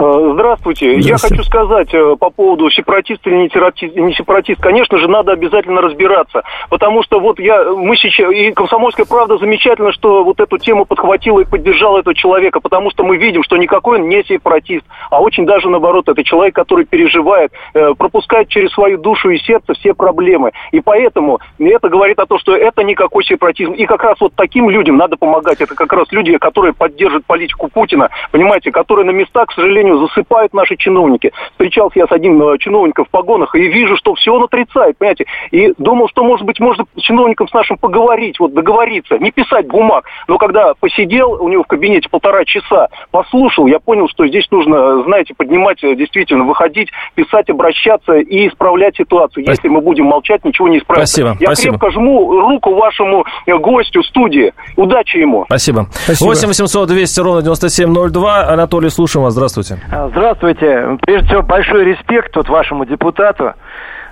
Э, 0.00 0.30
Здравствуйте. 0.32 0.94
Я 0.94 1.02
Здравствуйте. 1.02 1.36
хочу 1.36 1.44
сказать 1.46 1.92
э, 1.92 2.16
по 2.18 2.30
поводу 2.30 2.70
сепаратист 2.70 3.26
или 3.26 3.36
не 3.36 4.14
сепаратист. 4.14 4.60
Конечно 4.60 4.98
же, 4.98 5.08
надо 5.08 5.32
обязательно 5.32 5.82
разбираться. 5.82 6.42
Потому 6.70 7.02
что 7.02 7.20
вот 7.20 7.38
я, 7.38 7.64
мы 7.64 7.96
сейчас, 7.96 8.32
и 8.32 8.50
«Комсомольская 8.52 9.04
правда» 9.04 9.36
замечательно, 9.36 9.92
что 9.92 10.24
вот 10.24 10.40
эту 10.40 10.56
тему 10.56 10.86
подхватила 10.86 11.40
и 11.40 11.44
поддержала 11.44 11.98
этого 11.98 12.14
человека, 12.14 12.60
потому 12.60 12.90
что 12.90 13.04
мы 13.04 13.18
видим, 13.18 13.42
что 13.42 13.58
никакой 13.58 14.00
он 14.00 14.08
не 14.08 14.24
сепаратист, 14.24 14.86
а 15.10 15.20
очень 15.20 15.44
даже 15.44 15.68
наоборот, 15.68 16.08
это 16.08 16.24
человек, 16.24 16.54
который 16.54 16.86
переживает, 16.86 17.52
э, 17.74 17.92
пропускает 17.94 18.48
через 18.48 18.72
свою 18.72 18.96
душу 18.96 19.28
и 19.28 19.38
сердце 19.38 19.74
все 19.74 19.92
проблемы. 19.92 20.52
И 20.72 20.80
поэтому 20.80 21.40
это 21.58 21.90
говорит 21.90 22.18
о 22.20 22.26
том, 22.26 22.38
что 22.38 22.56
это 22.56 22.82
никакой 22.84 23.22
сепаратизм. 23.24 23.72
И 23.72 23.84
как 23.84 24.02
раз 24.02 24.18
вот 24.20 24.32
таким 24.34 24.70
людям 24.70 24.96
надо 24.96 25.16
помогать. 25.18 25.60
Это 25.60 25.74
как 25.74 25.92
раз 25.92 26.06
люди, 26.10 26.38
которые 26.38 26.72
поддерживают 26.72 27.26
политику 27.26 27.68
Путина, 27.68 28.08
понимаете, 28.32 28.70
которые 28.70 29.04
на 29.04 29.10
местах, 29.10 29.48
к 29.48 29.52
сожалению, 29.52 29.89
засыпают 29.98 30.52
наши 30.54 30.76
чиновники. 30.76 31.32
Встречался 31.52 31.98
я 31.98 32.06
с 32.06 32.12
одним 32.12 32.42
э, 32.42 32.58
чиновником 32.58 33.04
в 33.04 33.10
погонах 33.10 33.54
и 33.54 33.68
вижу, 33.68 33.96
что 33.96 34.14
все 34.14 34.32
он 34.32 34.44
отрицает, 34.44 34.98
понимаете. 34.98 35.26
И 35.50 35.72
думал, 35.78 36.08
что, 36.08 36.24
может 36.24 36.46
быть, 36.46 36.60
можно 36.60 36.84
с 36.96 37.00
чиновником 37.00 37.48
с 37.48 37.52
нашим 37.52 37.76
поговорить, 37.78 38.38
вот 38.38 38.54
договориться, 38.54 39.18
не 39.18 39.30
писать 39.30 39.66
бумаг. 39.66 40.04
Но 40.28 40.38
когда 40.38 40.74
посидел 40.78 41.32
у 41.32 41.48
него 41.48 41.62
в 41.64 41.66
кабинете 41.66 42.08
полтора 42.08 42.44
часа, 42.44 42.88
послушал, 43.10 43.66
я 43.66 43.80
понял, 43.80 44.08
что 44.08 44.26
здесь 44.26 44.46
нужно, 44.50 45.02
знаете, 45.04 45.34
поднимать, 45.36 45.82
э, 45.82 45.94
действительно, 45.94 46.44
выходить, 46.44 46.88
писать, 47.14 47.48
обращаться 47.50 48.14
и 48.14 48.48
исправлять 48.48 48.96
ситуацию. 48.96 49.44
Если 49.46 49.68
мы 49.68 49.80
будем 49.80 50.06
молчать, 50.06 50.44
ничего 50.44 50.68
не 50.68 50.78
исправится. 50.78 51.12
Спасибо, 51.12 51.36
Я 51.40 51.46
спасибо. 51.46 51.78
крепко 51.78 51.90
жму 51.90 52.40
руку 52.40 52.74
вашему 52.74 53.24
э, 53.46 53.56
гостю 53.56 54.02
студии. 54.02 54.52
Удачи 54.76 55.18
ему. 55.18 55.44
Спасибо. 55.46 55.86
Спасибо. 55.92 56.28
8 56.28 56.48
800 56.48 56.88
200 56.88 57.20
ровно 57.20 57.42
9702. 57.42 58.48
Анатолий, 58.48 58.90
слушаем 58.90 59.24
вас. 59.24 59.34
Здравствуйте. 59.34 59.79
А, 59.90 60.08
Здравствуйте. 60.08 60.98
Прежде 61.02 61.26
всего, 61.28 61.42
большой 61.42 61.84
респект 61.84 62.34
вот 62.36 62.48
вашему 62.48 62.84
депутату. 62.84 63.54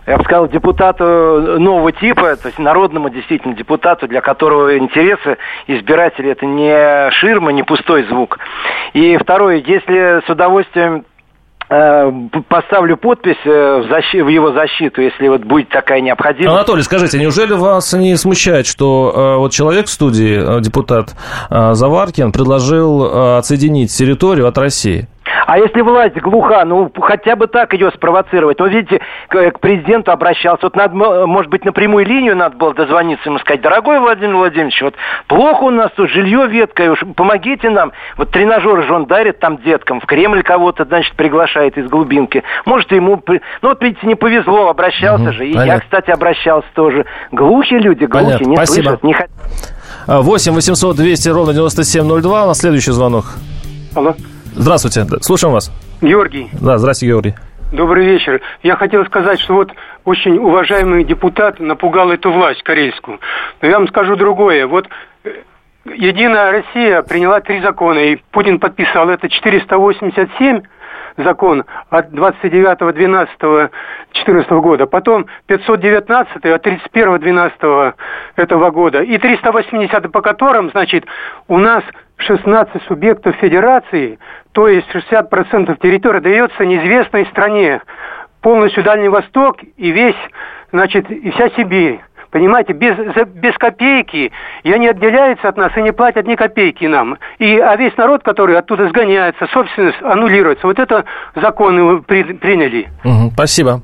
Я 0.06 0.16
бы 0.16 0.24
сказал, 0.24 0.48
депутату 0.48 1.04
нового 1.58 1.92
типа, 1.92 2.36
то 2.36 2.46
есть 2.46 2.58
народному 2.58 3.10
действительно 3.10 3.54
депутату, 3.54 4.08
для 4.08 4.22
которого 4.22 4.78
интересы 4.78 5.36
избирателей 5.66 6.30
это 6.30 6.46
не 6.46 7.10
ширма, 7.10 7.52
не 7.52 7.62
пустой 7.62 8.04
звук. 8.04 8.38
И 8.94 9.18
второе, 9.18 9.56
если 9.56 10.24
с 10.26 10.30
удовольствием 10.30 11.04
э, 11.68 12.10
поставлю 12.48 12.96
подпись 12.96 13.36
э, 13.44 13.82
в, 13.84 13.92
защи- 13.92 14.24
в 14.24 14.28
его 14.28 14.52
защиту, 14.52 15.02
если 15.02 15.28
вот 15.28 15.42
будет 15.42 15.68
такая 15.68 16.00
необходимость. 16.00 16.56
Анатолий, 16.56 16.82
скажите, 16.84 17.18
неужели 17.18 17.52
вас 17.52 17.92
не 17.92 18.16
смущает, 18.16 18.66
что 18.66 19.12
э, 19.14 19.36
вот 19.36 19.52
человек 19.52 19.88
в 19.88 19.90
студии, 19.90 20.56
э, 20.58 20.60
депутат 20.62 21.14
э, 21.50 21.74
Заваркин, 21.74 22.32
предложил 22.32 23.04
э, 23.04 23.38
отсоединить 23.38 23.94
территорию 23.94 24.46
от 24.48 24.56
России? 24.56 25.06
А 25.48 25.56
если 25.56 25.80
власть 25.80 26.14
глуха, 26.20 26.62
ну 26.66 26.92
хотя 27.00 27.34
бы 27.34 27.46
так 27.46 27.72
ее 27.72 27.90
спровоцировать. 27.92 28.60
Вот 28.60 28.68
видите, 28.70 29.00
к, 29.28 29.50
к 29.52 29.60
президенту 29.60 30.12
обращался. 30.12 30.66
Вот 30.66 30.76
надо, 30.76 30.94
может 31.26 31.50
быть, 31.50 31.64
на 31.64 31.72
прямую 31.72 32.04
линию 32.04 32.36
надо 32.36 32.54
было 32.58 32.74
дозвониться 32.74 33.30
ему 33.30 33.38
сказать, 33.38 33.62
дорогой 33.62 33.98
Владимир 33.98 34.36
Владимирович, 34.36 34.82
вот 34.82 34.94
плохо 35.26 35.62
у 35.64 35.70
нас 35.70 35.90
тут 35.96 36.10
жилье 36.10 36.46
веткое, 36.48 36.90
уж 36.90 37.02
помогите 37.16 37.70
нам. 37.70 37.92
Вот 38.18 38.30
тренажеры 38.30 38.82
же 38.82 38.92
он 38.92 39.06
дарит 39.06 39.38
там 39.38 39.56
деткам, 39.62 40.00
в 40.02 40.04
Кремль 40.04 40.42
кого-то, 40.42 40.84
значит, 40.84 41.14
приглашает 41.16 41.78
из 41.78 41.88
глубинки. 41.88 42.42
Может, 42.66 42.92
ему... 42.92 43.22
Ну 43.26 43.40
вот, 43.70 43.82
видите, 43.82 44.06
не 44.06 44.16
повезло, 44.16 44.68
обращался 44.68 45.24
Мгм, 45.24 45.32
же. 45.32 45.46
И 45.46 45.52
я, 45.52 45.60
понятно. 45.60 45.80
кстати, 45.80 46.10
обращался 46.10 46.68
тоже. 46.74 47.06
Глухие 47.32 47.80
люди, 47.80 48.04
глухие, 48.04 48.32
Понятно, 48.32 48.44
не 48.50 48.56
спасибо. 48.56 48.84
слышат, 48.88 49.02
не 49.02 49.14
хотят. 49.14 49.30
Э, 50.06 50.18
8 50.20 50.52
800 50.52 50.94
200 50.94 51.28
ровно 51.30 51.54
9702. 51.54 52.44
У 52.44 52.46
нас 52.48 52.58
следующий 52.58 52.90
звонок. 52.92 53.24
Алло. 53.96 54.14
Здравствуйте, 54.58 55.06
слушаем 55.20 55.54
вас. 55.54 55.70
Георгий, 56.00 56.48
Да, 56.60 56.78
здравствуйте, 56.78 57.12
Георгий. 57.12 57.34
добрый 57.72 58.04
вечер. 58.06 58.40
Я 58.64 58.74
хотел 58.74 59.06
сказать, 59.06 59.38
что 59.38 59.54
вот 59.54 59.70
очень 60.04 60.36
уважаемый 60.38 61.04
депутат 61.04 61.60
напугал 61.60 62.10
эту 62.10 62.32
власть 62.32 62.64
карельскую. 62.64 63.20
Но 63.62 63.68
я 63.68 63.78
вам 63.78 63.86
скажу 63.86 64.16
другое. 64.16 64.66
Вот 64.66 64.88
э, 65.24 65.30
Единая 65.94 66.50
Россия 66.50 67.02
приняла 67.02 67.40
три 67.40 67.60
закона, 67.60 67.98
и 67.98 68.16
Путин 68.32 68.58
подписал 68.58 69.08
это 69.10 69.28
487 69.28 70.62
закон 71.18 71.64
от 71.88 72.10
29.12.14 72.10 74.60
года, 74.60 74.86
потом 74.86 75.26
519 75.46 76.44
от 76.46 76.66
31.12 76.66 77.94
этого 78.36 78.70
года 78.70 79.02
и 79.02 79.18
380 79.18 80.10
по 80.10 80.20
которым, 80.20 80.70
значит, 80.70 81.04
у 81.46 81.58
нас 81.58 81.84
16 82.18 82.82
субъектов 82.84 83.36
федерации, 83.36 84.18
то 84.58 84.66
есть 84.66 84.88
60% 84.88 85.78
территории 85.80 86.18
дается 86.18 86.64
неизвестной 86.66 87.26
стране. 87.26 87.80
Полностью 88.40 88.82
Дальний 88.82 89.08
Восток 89.08 89.58
и 89.76 89.90
весь, 89.92 90.16
значит, 90.72 91.08
и 91.08 91.30
вся 91.30 91.50
Сибирь. 91.50 92.00
Понимаете, 92.30 92.74
без, 92.74 92.94
за- 92.96 93.24
без 93.24 93.54
копейки, 93.56 94.30
и 94.62 94.72
они 94.72 94.88
отделяются 94.88 95.48
от 95.48 95.56
нас 95.56 95.72
и 95.76 95.82
не 95.82 95.92
платят 95.92 96.26
ни 96.26 96.34
копейки 96.34 96.84
нам. 96.84 97.16
И, 97.38 97.58
а 97.58 97.74
весь 97.76 97.96
народ, 97.96 98.22
который 98.22 98.58
оттуда 98.58 98.88
сгоняется, 98.88 99.46
собственность 99.52 99.96
аннулируется. 100.02 100.66
Вот 100.66 100.78
это 100.78 101.04
законы 101.34 102.02
при- 102.02 102.34
приняли. 102.34 102.88
Мгм, 103.04 103.30
спасибо. 103.32 103.80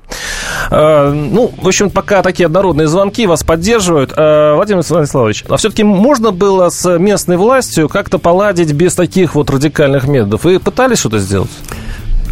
Э, 0.71 1.11
ну, 1.11 1.51
в 1.61 1.67
общем, 1.67 1.91
пока 1.91 2.23
такие 2.23 2.47
однородные 2.47 2.87
звонки 2.87 3.27
вас 3.27 3.43
поддерживают. 3.43 4.13
Э, 4.17 4.55
Владимир 4.55 4.83
Станиславович, 4.83 5.45
а 5.49 5.57
все-таки 5.57 5.83
можно 5.85 6.31
было 6.31 6.69
с 6.69 6.99
местной 6.99 7.37
властью 7.39 7.89
как-то 7.89 8.19
поладить 8.19 8.73
без 8.75 8.95
таких 8.95 9.35
вот 9.35 9.49
радикальных 9.51 10.07
методов? 10.07 10.45
Вы 10.45 10.61
пытались 10.61 10.99
что-то 11.01 11.19
сделать? 11.19 11.51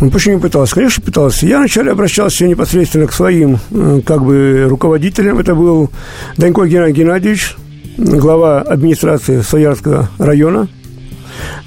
Ну, 0.03 0.11
почему 0.11 0.35
не 0.35 0.41
пытался? 0.41 0.75
Конечно, 0.75 1.01
пытался. 1.01 1.47
Я 1.47 1.59
вначале 1.59 1.93
обращался 1.93 2.49
непосредственно 2.49 3.07
к 3.07 3.13
своим, 3.13 3.59
э, 3.71 4.01
как 4.05 4.25
бы, 4.25 4.67
руководителям. 4.69 5.39
Это 5.39 5.55
был 5.55 5.91
Данько 6.37 6.65
Геннадий 6.65 7.05
Геннадьевич, 7.05 7.55
глава 7.97 8.63
администрации 8.63 9.43
Соярского 9.43 10.11
района. 10.19 10.67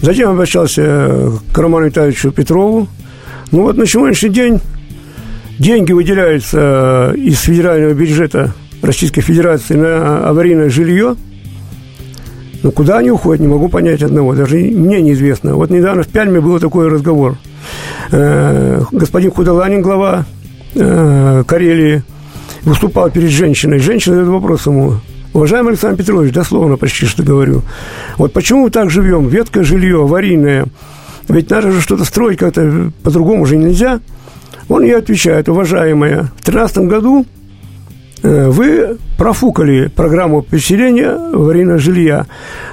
Затем 0.02 0.32
обращался 0.32 1.32
к 1.54 1.58
Роману 1.58 1.86
Витальевичу 1.86 2.32
Петрову. 2.32 2.90
Ну 3.54 3.62
вот 3.62 3.78
на 3.78 3.86
сегодняшний 3.86 4.32
день 4.32 4.60
деньги 5.58 5.94
выделяются 5.94 7.14
из 7.16 7.40
федерального 7.40 7.94
бюджета 7.94 8.54
Российской 8.82 9.22
Федерации 9.22 9.76
на 9.76 10.28
аварийное 10.28 10.68
жилье. 10.68 11.16
Но 12.64 12.72
куда 12.72 12.98
они 12.98 13.12
уходят, 13.12 13.40
не 13.40 13.48
могу 13.48 13.70
понять 13.70 14.04
одного. 14.04 14.36
Даже 14.36 14.58
мне 14.58 15.02
неизвестно. 15.02 15.56
Вот 15.56 15.70
недавно 15.70 16.04
в 16.04 16.10
Пяльме 16.10 16.42
был 16.42 16.60
такой 16.60 16.90
разговор. 16.90 17.38
Э, 18.12 18.84
господин 18.92 19.32
Худоланин, 19.32 19.82
глава 19.82 20.26
э, 20.76 21.44
Карелии, 21.48 22.04
выступал 22.64 23.10
перед 23.10 23.30
женщиной. 23.30 23.80
Женщина 23.80 24.16
задает 24.16 24.34
вопрос 24.34 24.66
ему. 24.66 24.96
Уважаемый 25.34 25.70
Александр 25.70 25.98
Петрович, 25.98 26.34
дословно 26.34 26.78
почти 26.78 27.06
что 27.06 27.24
говорю. 27.24 27.62
Вот 28.18 28.32
почему 28.32 28.64
мы 28.64 28.70
так 28.70 28.90
живем? 28.90 29.28
Веткое 29.28 29.64
жилье, 29.64 30.02
аварийное. 30.04 30.66
Ведь 31.28 31.50
надо 31.50 31.72
же 31.72 31.82
что-то 31.82 32.06
строить 32.06 32.38
как-то 32.38 32.92
по-другому 33.04 33.44
уже 33.44 33.58
нельзя. 33.58 34.00
Он 34.70 34.84
ей 34.84 34.98
отвечает, 34.98 35.50
уважаемая, 35.50 36.32
в 36.40 36.46
2013 36.46 36.78
году 36.78 37.26
э, 38.24 38.50
вы 38.50 38.98
профукали 39.18 39.88
программу 39.88 40.42
переселения 40.42 41.12
аварийного 41.12 41.80
жилья. 41.80 42.28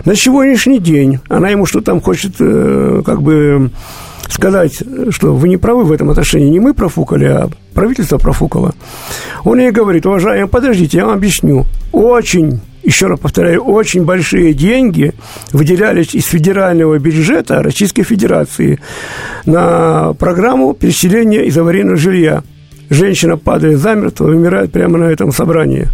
На 0.04 0.14
сегодняшний 0.14 0.78
день 0.78 1.18
она 1.28 1.48
ему 1.48 1.66
что 1.66 1.80
там 1.80 2.00
хочет 2.00 2.36
как 2.36 3.22
бы 3.22 3.70
сказать, 4.32 4.82
что 5.10 5.34
вы 5.34 5.48
не 5.48 5.56
правы 5.56 5.84
в 5.84 5.92
этом 5.92 6.10
отношении, 6.10 6.48
не 6.48 6.60
мы 6.60 6.74
профукали, 6.74 7.24
а 7.24 7.50
правительство 7.74 8.18
профукало. 8.18 8.74
Он 9.44 9.58
ей 9.58 9.70
говорит, 9.70 10.06
уважаемый, 10.06 10.48
подождите, 10.48 10.98
я 10.98 11.06
вам 11.06 11.16
объясню. 11.16 11.66
Очень 11.92 12.60
еще 12.82 13.06
раз 13.06 13.20
повторяю, 13.20 13.62
очень 13.62 14.04
большие 14.04 14.54
деньги 14.54 15.12
выделялись 15.52 16.14
из 16.14 16.26
федерального 16.26 16.98
бюджета 16.98 17.62
Российской 17.62 18.02
Федерации 18.02 18.80
на 19.46 20.14
программу 20.14 20.74
переселения 20.74 21.42
из 21.42 21.56
аварийного 21.56 21.96
жилья. 21.96 22.42
Женщина 22.90 23.36
падает 23.36 23.78
замертво, 23.78 24.26
умирает 24.26 24.72
прямо 24.72 24.98
на 24.98 25.04
этом 25.04 25.32
собрании. 25.32 25.88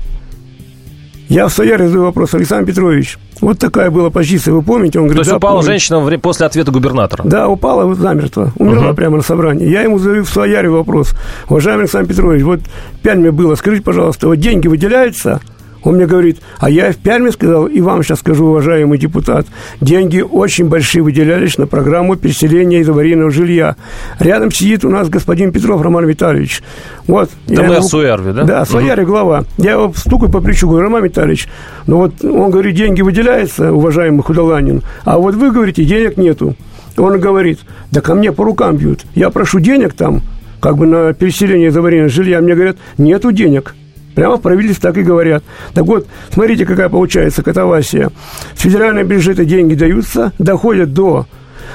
Я 1.28 1.46
в 1.46 1.52
Сояре 1.52 1.86
задаю 1.86 2.04
вопрос, 2.04 2.34
Александр 2.34 2.66
Петрович, 2.66 3.18
вот 3.40 3.58
такая 3.58 3.90
была 3.90 4.10
позиция, 4.10 4.54
вы 4.54 4.62
помните? 4.62 4.98
Он 4.98 5.06
говорит, 5.06 5.16
То 5.16 5.20
есть 5.20 5.30
да, 5.30 5.36
упала 5.36 5.56
помню. 5.56 5.66
женщина 5.66 6.18
после 6.18 6.46
ответа 6.46 6.70
губернатора? 6.70 7.22
Да, 7.24 7.48
упала 7.48 7.94
замертво, 7.94 8.52
умерла 8.56 8.90
uh-huh. 8.90 8.94
прямо 8.94 9.16
на 9.16 9.22
собрании. 9.22 9.68
Я 9.68 9.82
ему 9.82 9.98
задаю 9.98 10.24
в 10.24 10.28
Сояре 10.28 10.68
вопрос, 10.68 11.14
уважаемый 11.48 11.82
Александр 11.82 12.08
Петрович, 12.08 12.42
вот 12.42 12.60
пять 13.02 13.18
мне 13.18 13.30
было, 13.30 13.54
скажите, 13.54 13.82
пожалуйста, 13.82 14.28
вот 14.28 14.36
деньги 14.36 14.68
выделяются– 14.68 15.40
он 15.82 15.96
мне 15.96 16.06
говорит, 16.06 16.38
а 16.58 16.70
я 16.70 16.92
в 16.92 16.96
Перми 16.96 17.30
сказал, 17.30 17.66
и 17.66 17.80
вам 17.80 18.02
сейчас 18.02 18.20
скажу, 18.20 18.46
уважаемый 18.46 18.98
депутат, 18.98 19.46
деньги 19.80 20.20
очень 20.20 20.68
большие 20.68 21.02
выделялись 21.02 21.58
на 21.58 21.66
программу 21.66 22.16
переселения 22.16 22.80
из 22.80 22.88
аварийного 22.88 23.30
жилья. 23.30 23.76
Рядом 24.18 24.50
сидит 24.50 24.84
у 24.84 24.90
нас 24.90 25.08
господин 25.08 25.52
Петров 25.52 25.80
Роман 25.80 26.06
Витальевич. 26.06 26.62
Вот. 27.06 27.30
Это 27.48 27.62
мы 27.62 27.76
о 27.76 27.82
Суярве, 27.82 28.32
да? 28.32 28.44
Да, 28.44 28.64
Суяре 28.64 29.02
угу. 29.02 29.12
глава. 29.12 29.44
Я 29.56 29.72
его 29.72 29.92
стукаю 29.94 30.30
по 30.30 30.40
плечу, 30.40 30.68
говорю, 30.68 30.84
Роман 30.84 31.04
Витальевич, 31.04 31.48
ну 31.86 31.98
вот 31.98 32.24
он 32.24 32.50
говорит, 32.50 32.74
деньги 32.74 33.02
выделяются, 33.02 33.72
уважаемый 33.72 34.22
Худоланин, 34.22 34.82
а 35.04 35.18
вот 35.18 35.34
вы 35.34 35.50
говорите, 35.50 35.84
денег 35.84 36.16
нету. 36.16 36.54
Он 36.96 37.20
говорит, 37.20 37.60
да 37.92 38.00
ко 38.00 38.14
мне 38.14 38.32
по 38.32 38.44
рукам 38.44 38.76
бьют. 38.76 39.04
Я 39.14 39.30
прошу 39.30 39.60
денег 39.60 39.94
там, 39.94 40.22
как 40.60 40.76
бы 40.76 40.86
на 40.86 41.12
переселение 41.12 41.68
из 41.68 41.76
аварийного 41.76 42.08
жилья. 42.08 42.40
Мне 42.40 42.54
говорят, 42.54 42.76
нету 42.96 43.30
денег. 43.32 43.74
Прямо 44.14 44.36
в 44.36 44.42
правительстве 44.42 44.88
так 44.88 44.98
и 44.98 45.02
говорят. 45.02 45.44
Так 45.74 45.84
вот, 45.84 46.06
смотрите, 46.32 46.66
какая 46.66 46.88
получается 46.88 47.42
катавасия. 47.42 48.10
С 48.56 48.60
федерального 48.60 49.04
бюджета 49.04 49.44
деньги 49.44 49.74
даются, 49.74 50.32
доходят 50.38 50.92
до 50.92 51.26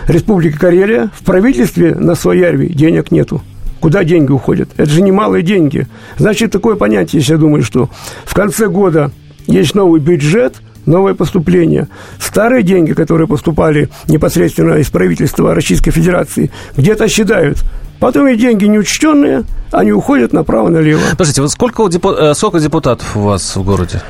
Республики 0.08 0.58
Карелия. 0.58 1.10
В 1.14 1.24
правительстве 1.24 1.96
на 1.96 2.16
Своярве 2.16 2.68
денег 2.68 3.12
нету. 3.12 3.42
Куда 3.80 4.04
деньги 4.04 4.32
уходят? 4.32 4.70
Это 4.78 4.90
же 4.90 5.02
немалые 5.02 5.44
деньги. 5.44 5.88
Значит, 6.18 6.52
такое 6.52 6.76
понятие, 6.76 7.22
я 7.26 7.38
думаю, 7.38 7.64
что 7.64 7.90
в 8.24 8.34
конце 8.34 8.68
года 8.68 9.12
есть 9.48 9.76
новый 9.76 10.00
бюджет– 10.00 10.56
новое 10.86 11.14
поступление. 11.14 11.88
Старые 12.20 12.64
деньги, 12.64 12.94
которые 12.94 13.28
поступали 13.28 13.90
непосредственно 14.08 14.76
из 14.76 14.90
правительства 14.90 15.54
Российской 15.54 15.92
Федерации, 15.92 16.52
где-то 16.78 17.08
считают. 17.08 17.64
Потом 18.04 18.28
и 18.28 18.36
деньги 18.36 18.66
неучтенные, 18.66 19.46
они 19.72 19.94
уходят 19.94 20.34
направо-налево. 20.34 21.00
Подождите, 21.12 21.42
вот 21.42 21.52
сколько, 21.52 21.88
депу... 21.88 22.12
Э, 22.12 22.34
сколько 22.34 22.60
депутатов 22.60 23.16
у 23.16 23.22
вас 23.22 23.56
в 23.56 23.64
городе? 23.64 24.02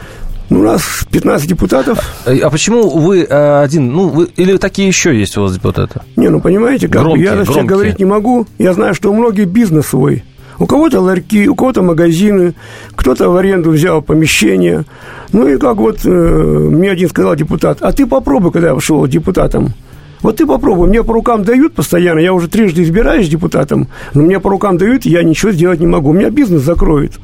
Ну, 0.49 0.61
у 0.61 0.63
нас 0.63 1.05
15 1.11 1.47
депутатов. 1.47 1.99
А, 2.25 2.31
а 2.31 2.49
почему 2.49 2.89
вы 2.89 3.21
э, 3.21 3.61
один? 3.61 3.93
Ну, 3.93 4.07
вы, 4.07 4.29
или 4.35 4.57
такие 4.57 4.87
еще 4.87 5.15
есть 5.15 5.37
у 5.37 5.43
вас 5.43 5.53
депутаты? 5.53 6.01
Не, 6.15 6.29
ну, 6.29 6.41
понимаете, 6.41 6.87
как 6.87 7.03
громкие, 7.03 7.25
я 7.25 7.35
на 7.35 7.45
всех 7.45 7.67
говорить 7.67 7.99
не 7.99 8.05
могу. 8.05 8.47
Я 8.57 8.73
знаю, 8.73 8.95
что 8.95 9.11
у 9.11 9.13
многих 9.13 9.45
бизнес 9.49 9.85
свой. 9.85 10.23
У 10.57 10.65
кого-то 10.65 10.99
ларьки, 10.99 11.47
у 11.47 11.53
кого-то 11.53 11.83
магазины, 11.83 12.55
кто-то 12.95 13.29
в 13.29 13.35
аренду 13.37 13.69
взял 13.69 14.01
помещение. 14.01 14.85
Ну 15.33 15.47
и 15.47 15.59
как 15.59 15.77
вот 15.77 15.99
э, 16.03 16.09
мне 16.09 16.89
один 16.89 17.09
сказал 17.09 17.35
депутат, 17.35 17.77
а 17.81 17.91
ты 17.91 18.07
попробуй, 18.07 18.51
когда 18.51 18.69
я 18.69 18.73
вошел 18.73 19.05
депутатом, 19.05 19.75
вот 20.23 20.37
ты 20.37 20.47
попробуй, 20.47 20.87
мне 20.87 21.03
по 21.03 21.13
рукам 21.13 21.43
дают 21.43 21.75
постоянно, 21.75 22.19
я 22.19 22.33
уже 22.33 22.47
трижды 22.47 22.81
избираюсь 22.83 23.29
депутатом, 23.29 23.87
но 24.13 24.23
мне 24.23 24.39
по 24.39 24.49
рукам 24.49 24.77
дают, 24.77 25.05
я 25.05 25.21
ничего 25.21 25.51
сделать 25.51 25.79
не 25.79 25.85
могу, 25.85 26.09
у 26.09 26.13
меня 26.13 26.29
бизнес 26.29 26.63
закроют. 26.63 27.19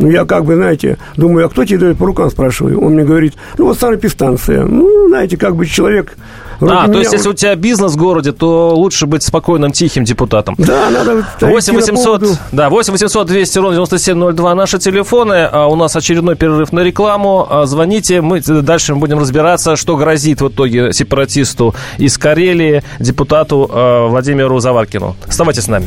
Ну, 0.00 0.10
я 0.10 0.24
как 0.24 0.46
бы, 0.46 0.54
знаете, 0.56 0.96
думаю, 1.16 1.46
а 1.46 1.48
кто 1.50 1.64
тебе 1.64 1.78
дает 1.78 1.98
по 1.98 2.06
рукам, 2.06 2.30
спрашиваю. 2.30 2.80
Он 2.80 2.94
мне 2.94 3.04
говорит, 3.04 3.34
ну, 3.58 3.66
вот 3.66 3.78
санэпистанция. 3.78 4.64
Ну, 4.64 5.08
знаете, 5.08 5.36
как 5.36 5.54
бы 5.56 5.66
человек... 5.66 6.16
А, 6.62 6.88
то 6.88 6.98
есть, 6.98 7.12
если 7.12 7.28
у 7.28 7.32
тебя 7.32 7.54
бизнес 7.54 7.92
в 7.92 7.96
городе, 7.96 8.32
то 8.32 8.74
лучше 8.74 9.06
быть 9.06 9.22
спокойным, 9.22 9.72
тихим 9.72 10.04
депутатом. 10.04 10.54
Да, 10.58 10.90
надо... 10.90 11.24
8 11.40 11.74
800, 11.74 12.38
да, 12.52 12.68
8 12.68 12.92
800 12.92 13.26
200 13.26 13.58
ровно 13.58 13.74
9702 13.76 14.54
наши 14.54 14.78
телефоны. 14.78 15.48
А 15.50 15.66
у 15.66 15.76
нас 15.76 15.96
очередной 15.96 16.36
перерыв 16.36 16.72
на 16.72 16.80
рекламу. 16.80 17.46
А, 17.48 17.66
звоните, 17.66 18.20
мы 18.20 18.40
дальше 18.40 18.94
будем 18.94 19.18
разбираться, 19.18 19.76
что 19.76 19.96
грозит 19.96 20.40
в 20.42 20.48
итоге 20.48 20.92
сепаратисту 20.92 21.74
из 21.98 22.18
Карелии, 22.18 22.82
депутату 22.98 23.70
а, 23.72 24.08
Владимиру 24.08 24.58
Заваркину. 24.60 25.16
Оставайтесь 25.26 25.64
с 25.64 25.68
нами. 25.68 25.86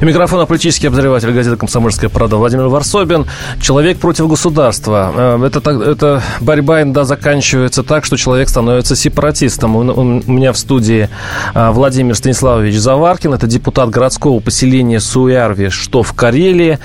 Микрофон 0.00 0.44
политический 0.46 0.88
обозреватель 0.88 1.30
газеты 1.32 1.56
«Комсомольская 1.56 2.10
правда» 2.10 2.36
Владимир 2.36 2.66
Варсобин. 2.66 3.26
Человек 3.60 3.98
против 3.98 4.28
государства. 4.28 5.12
Э, 5.14 5.46
это, 5.46 5.70
это 5.70 6.22
борьба 6.40 6.82
иногда 6.82 7.04
заканчивается 7.04 7.82
так, 7.82 8.04
что 8.04 8.16
человек 8.16 8.48
становится 8.48 8.96
сепаратистом. 8.96 9.76
У 9.76 10.02
меня 10.02 10.52
в 10.52 10.58
студии 10.58 11.08
э, 11.54 11.70
Владимир 11.70 12.16
Станиславович 12.16 12.74
Заваркин. 12.76 13.34
Это 13.34 13.46
депутат 13.46 13.90
городского 13.90 14.40
поселения 14.40 15.00
Суярви, 15.00 15.68
что 15.68 16.02
в 16.02 16.12
Карелии. 16.12 16.78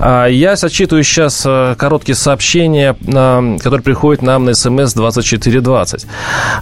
А 0.00 0.26
я 0.26 0.56
зачитываю 0.56 1.04
сейчас 1.04 1.44
э, 1.46 1.76
короткие 1.78 2.16
сообщения, 2.16 2.94
которые 2.94 3.82
приходят 3.82 4.22
нам 4.22 4.44
на 4.44 4.54
смс 4.54 4.92
2420. 4.94 6.06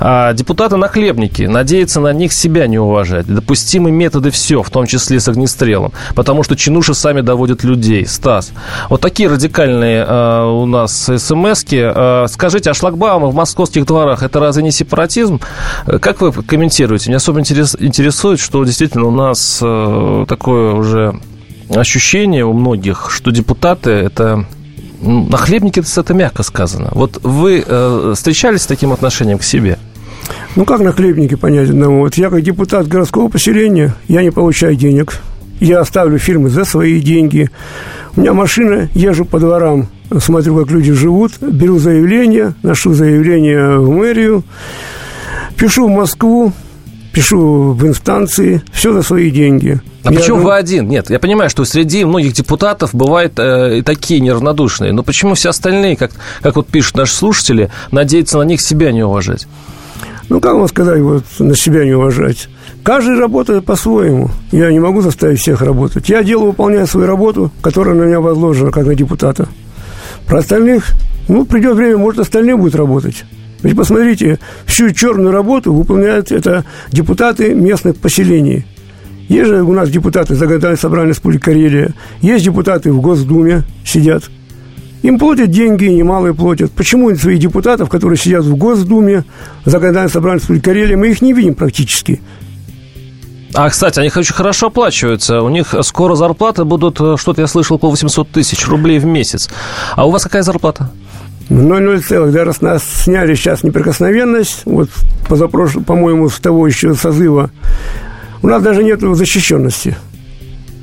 А, 0.00 0.32
депутаты 0.34 0.76
нахлебники. 0.76 1.42
Надеяться 1.42 2.00
на 2.00 2.12
них 2.12 2.32
себя 2.32 2.66
не 2.66 2.78
уважать. 2.78 3.26
Допустимы 3.26 3.90
методы 3.90 4.30
все, 4.30 4.62
в 4.62 4.70
том 4.70 4.86
числе 4.86 5.18
с 5.18 5.28
огнестрелом 5.28 5.93
потому 6.14 6.42
что 6.42 6.57
чинуши 6.57 6.94
сами 6.94 7.20
доводят 7.20 7.64
людей. 7.64 8.07
Стас, 8.07 8.52
вот 8.88 9.00
такие 9.00 9.28
радикальные 9.28 10.04
э, 10.07 10.44
у 10.44 10.66
нас 10.66 11.11
смс-ки. 11.16 11.92
Э, 11.94 12.26
скажите, 12.28 12.70
а 12.70 12.74
шлагбаумы 12.74 13.30
в 13.30 13.35
московских 13.35 13.87
дворах, 13.87 14.22
это 14.22 14.40
разве 14.40 14.62
не 14.62 14.70
сепаратизм? 14.70 15.40
Э, 15.87 15.98
как 15.98 16.20
вы 16.20 16.33
комментируете? 16.33 17.11
Меня 17.11 17.18
особо 17.18 17.40
интерес, 17.40 17.76
интересует, 17.78 18.40
что 18.40 18.64
действительно 18.64 19.04
у 19.04 19.11
нас 19.11 19.61
э, 19.62 20.26
такое 20.28 20.74
уже 20.74 21.18
ощущение 21.70 22.44
у 22.44 22.52
многих, 22.52 23.11
что 23.11 23.30
депутаты 23.30 23.90
это 23.90 24.46
ну, 25.00 25.28
нахлебники 25.28 25.83
это 25.96 26.14
мягко 26.14 26.42
сказано. 26.42 26.90
Вот 26.92 27.20
вы 27.22 27.62
э, 27.66 28.12
встречались 28.16 28.62
с 28.62 28.66
таким 28.66 28.92
отношением 28.92 29.38
к 29.38 29.42
себе? 29.42 29.78
Ну, 30.57 30.64
как 30.64 30.80
нахлебники 30.80 31.35
понять 31.35 31.70
одному? 31.70 32.00
Вот 32.00 32.14
я 32.14 32.30
как 32.30 32.42
депутат 32.42 32.88
городского 32.88 33.28
поселения, 33.28 33.94
я 34.09 34.22
не 34.22 34.30
получаю 34.30 34.76
денег. 34.76 35.20
Я 35.64 35.81
оставлю 35.81 36.18
фирмы 36.18 36.50
за 36.50 36.66
свои 36.66 37.00
деньги. 37.00 37.48
У 38.16 38.20
меня 38.20 38.35
машина, 38.35 38.90
езжу 38.92 39.24
по 39.24 39.40
дворам, 39.40 39.88
смотрю, 40.18 40.59
как 40.59 40.70
люди 40.70 40.92
живут, 40.92 41.33
беру 41.40 41.79
заявление, 41.79 42.53
ношу 42.62 42.92
заявление 42.92 43.79
в 43.79 43.88
мэрию, 43.88 44.44
пишу 45.57 45.88
в 45.88 45.90
Москву, 45.90 46.53
пишу 47.14 47.72
в 47.72 47.87
инстанции, 47.87 48.62
все 48.74 48.92
за 48.92 49.00
свои 49.00 49.31
деньги. 49.31 49.81
А 50.03 50.12
я 50.12 50.18
почему 50.18 50.40
вы 50.40 50.55
один? 50.55 50.87
Нет, 50.87 51.09
я 51.09 51.18
понимаю, 51.18 51.48
что 51.48 51.64
среди 51.64 52.05
многих 52.05 52.35
депутатов 52.35 52.94
бывают 52.94 53.38
э, 53.38 53.79
и 53.79 53.83
такие 53.83 54.20
неравнодушные, 54.20 54.92
но 54.92 55.03
почему 55.03 55.33
все 55.33 55.48
остальные, 55.48 55.96
как, 55.96 56.11
как 56.42 56.57
вот 56.57 56.66
пишут 56.66 56.98
наши 56.98 57.14
слушатели, 57.14 57.70
надеются 57.90 58.37
на 58.37 58.42
них 58.42 58.61
себя 58.61 58.92
не 58.92 59.03
уважать? 59.03 59.46
Ну, 60.29 60.40
как 60.40 60.57
вам 60.57 60.68
сказать, 60.68 61.00
вот 61.00 61.24
на 61.38 61.57
себя 61.57 61.87
не 61.87 61.94
уважать? 61.94 62.50
Каждый 62.85 63.18
работает 63.18 63.64
по-своему. 63.64 64.29
Я 64.53 64.70
не 64.70 64.79
могу 64.79 65.01
заставить 65.01 65.40
всех 65.40 65.62
работать. 65.62 66.11
Я 66.11 66.23
делаю, 66.23 66.49
выполняю 66.49 66.87
свою 66.87 67.07
работу, 67.07 67.51
которая 67.62 67.94
на 67.94 68.03
меня 68.03 68.20
возложена, 68.20 68.70
как 68.70 68.85
на 68.85 68.94
депутата. 68.94 69.49
Про 70.27 70.40
остальных, 70.40 70.88
ну, 71.27 71.47
придет 71.47 71.77
время, 71.77 71.97
может, 71.97 72.20
остальные 72.20 72.57
будут 72.57 72.75
работать. 72.75 73.25
Ведь 73.62 73.75
посмотрите, 73.75 74.38
всю 74.66 74.90
черную 74.90 75.33
работу 75.33 75.73
выполняют 75.73 76.31
это 76.31 76.66
депутаты 76.92 77.55
местных 77.55 77.97
поселений. 77.97 78.66
Есть 79.29 79.49
же 79.49 79.62
у 79.62 79.73
нас 79.73 79.88
депутаты 79.88 80.35
Законодательного 80.35 80.77
собрания 80.77 81.09
Республики 81.09 81.40
Карелия, 81.40 81.94
есть 82.20 82.44
депутаты 82.44 82.92
в 82.92 83.01
Госдуме 83.01 83.62
сидят. 83.87 84.25
Им 85.01 85.18
платят 85.18 85.51
деньги, 85.51 85.87
немалые 85.87 86.35
платят. 86.35 86.70
Почему 86.73 87.14
своих 87.14 87.38
депутатов, 87.38 87.88
которые 87.88 88.18
сидят 88.18 88.44
в 88.44 88.55
Госдуме, 88.57 89.25
Законодательного 89.64 90.09
собрания 90.09 90.38
Республики 90.40 90.64
Карелия, 90.64 90.99
мы 90.99 91.09
их 91.09 91.23
не 91.23 91.33
видим 91.33 91.55
практически? 91.55 92.20
А, 93.54 93.70
кстати, 93.70 94.00
они 94.00 94.10
очень 94.14 94.34
хорошо 94.34 94.66
оплачиваются. 94.66 95.40
У 95.40 95.48
них 95.48 95.74
скоро 95.82 96.16
зарплаты 96.16 96.64
будут, 96.64 97.00
э, 97.00 97.16
что-то 97.16 97.40
я 97.40 97.46
слышал, 97.46 97.78
по 97.78 97.88
800 97.88 98.28
тысяч 98.28 98.66
рублей 98.66 98.98
в 98.98 99.06
месяц. 99.06 99.48
А 99.94 100.06
у 100.06 100.10
вас 100.10 100.24
какая 100.24 100.42
зарплата? 100.42 100.90
0,0 101.50 102.00
целых. 102.00 102.32
Да, 102.32 102.44
раз 102.44 102.60
нас 102.60 102.82
сняли 102.84 103.34
сейчас 103.34 103.62
неприкосновенность, 103.62 104.62
вот 104.64 104.88
позапрошлый, 105.28 105.84
по-моему, 105.84 106.28
с 106.28 106.38
того 106.40 106.66
еще 106.66 106.94
созыва, 106.94 107.50
у 108.42 108.48
нас 108.48 108.62
даже 108.62 108.82
нет 108.82 109.00
защищенности. 109.00 109.96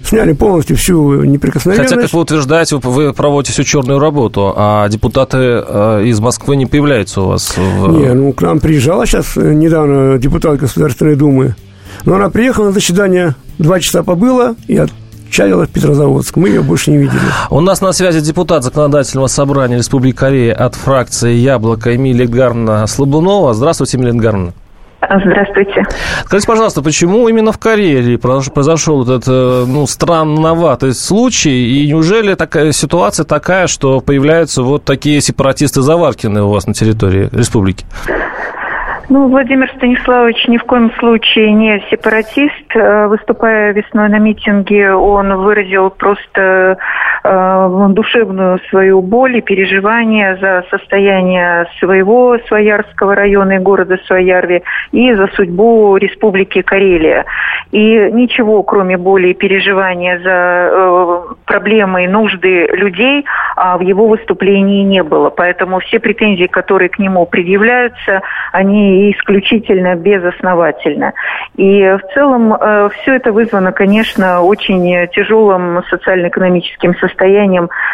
Сняли 0.03 0.33
полностью 0.33 0.75
всю 0.77 1.23
неприкосновенность. 1.23 1.91
Хотя, 1.91 2.01
как 2.01 2.13
вы 2.13 2.21
утверждаете, 2.21 2.77
вы 2.77 3.13
проводите 3.13 3.53
всю 3.53 3.63
черную 3.63 3.99
работу, 3.99 4.53
а 4.55 4.89
депутаты 4.89 5.37
э, 5.37 6.03
из 6.05 6.19
Москвы 6.19 6.55
не 6.55 6.65
появляются 6.65 7.21
у 7.21 7.27
вас? 7.27 7.55
В... 7.55 7.87
Не, 7.91 8.13
ну, 8.13 8.33
к 8.33 8.41
нам 8.41 8.59
приезжала 8.59 9.05
сейчас 9.05 9.37
э, 9.37 9.53
недавно 9.53 10.17
депутат 10.17 10.57
Государственной 10.57 11.15
Думы. 11.15 11.55
Но 12.05 12.15
она 12.15 12.29
приехала 12.29 12.67
на 12.67 12.71
заседание, 12.71 13.35
два 13.57 13.79
часа 13.79 14.03
побыла 14.03 14.55
и 14.67 14.77
отчалила 14.77 15.65
в 15.65 15.69
Петрозаводск. 15.69 16.35
Мы 16.35 16.49
ее 16.49 16.61
больше 16.61 16.91
не 16.91 16.97
видели. 16.97 17.21
У 17.49 17.61
нас 17.61 17.81
на 17.81 17.93
связи 17.93 18.21
депутат 18.21 18.63
Законодательного 18.63 19.27
собрания 19.27 19.77
Республики 19.77 20.15
Корея 20.15 20.53
от 20.53 20.75
фракции 20.75 21.33
«Яблоко» 21.33 21.95
Эмилия 21.95 22.25
Эдгаровна 22.25 22.87
Слабунова. 22.87 23.53
Здравствуйте, 23.53 23.97
Эмилия 23.97 24.11
Эдгаровна. 24.11 24.53
Здравствуйте. 25.01 25.83
Скажите, 26.25 26.47
пожалуйста, 26.47 26.81
почему 26.81 27.27
именно 27.27 27.51
в 27.51 27.57
Карелии 27.57 28.17
произошел 28.17 29.01
этот 29.03 29.23
э, 29.27 29.65
ну, 29.67 29.87
странноватый 29.87 30.93
случай? 30.93 31.81
И 31.81 31.87
неужели 31.87 32.35
такая 32.35 32.71
ситуация 32.71 33.23
такая, 33.23 33.67
что 33.67 33.99
появляются 33.99 34.61
вот 34.61 34.85
такие 34.85 35.19
сепаратисты-заваркины 35.19 36.43
у 36.43 36.49
вас 36.49 36.67
на 36.67 36.73
территории 36.73 37.29
республики? 37.31 37.85
Ну, 39.13 39.27
Владимир 39.27 39.69
Станиславович 39.75 40.47
ни 40.47 40.55
в 40.55 40.63
коем 40.63 40.89
случае 40.93 41.51
не 41.51 41.83
сепаратист. 41.91 42.73
Э, 42.73 43.07
выступая 43.07 43.73
весной 43.73 44.07
на 44.07 44.19
митинге, 44.19 44.93
он 44.93 45.35
выразил 45.35 45.89
просто 45.89 46.77
душевную 47.23 48.59
свою 48.69 49.01
боль 49.01 49.37
и 49.37 49.41
переживания 49.41 50.37
за 50.37 50.65
состояние 50.69 51.67
своего 51.79 52.37
Своярского 52.47 53.15
района 53.15 53.53
и 53.53 53.59
города 53.59 53.97
Своярви 54.07 54.63
и 54.91 55.13
за 55.13 55.27
судьбу 55.35 55.97
Республики 55.97 56.61
Карелия. 56.61 57.25
И 57.71 58.09
ничего, 58.11 58.63
кроме 58.63 58.97
боли 58.97 59.29
и 59.29 59.33
переживания 59.33 60.19
за 60.19 60.29
э, 60.29 61.21
проблемы 61.45 62.05
и 62.05 62.07
нужды 62.07 62.67
людей, 62.73 63.25
а 63.55 63.77
в 63.77 63.81
его 63.81 64.07
выступлении 64.07 64.83
не 64.83 65.03
было. 65.03 65.29
Поэтому 65.29 65.79
все 65.79 65.99
претензии, 65.99 66.47
которые 66.47 66.89
к 66.89 66.99
нему 66.99 67.25
предъявляются, 67.25 68.21
они 68.51 69.11
исключительно 69.11 69.95
безосновательны. 69.95 71.13
И 71.55 71.81
в 71.81 72.13
целом 72.13 72.53
э, 72.53 72.89
все 73.01 73.15
это 73.15 73.31
вызвано, 73.31 73.71
конечно, 73.71 74.41
очень 74.41 75.07
тяжелым 75.13 75.83
социально-экономическим 75.89 76.95
состоянием 76.95 77.10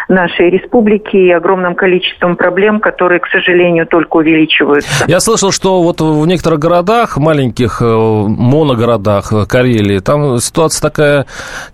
нашей 0.07 0.49
республики 0.49 1.15
и 1.15 1.31
огромным 1.31 1.75
количеством 1.75 2.35
проблем, 2.35 2.79
которые, 2.79 3.19
к 3.19 3.27
сожалению, 3.27 3.85
только 3.87 4.17
увеличиваются. 4.17 5.05
Я 5.07 5.19
слышал, 5.19 5.51
что 5.51 5.81
вот 5.81 6.01
в 6.01 6.25
некоторых 6.25 6.59
городах, 6.59 7.17
маленьких 7.17 7.81
э, 7.81 7.85
моногородах 7.85 9.47
Карелии, 9.47 9.99
там 9.99 10.37
ситуация 10.37 10.81
такая 10.81 11.25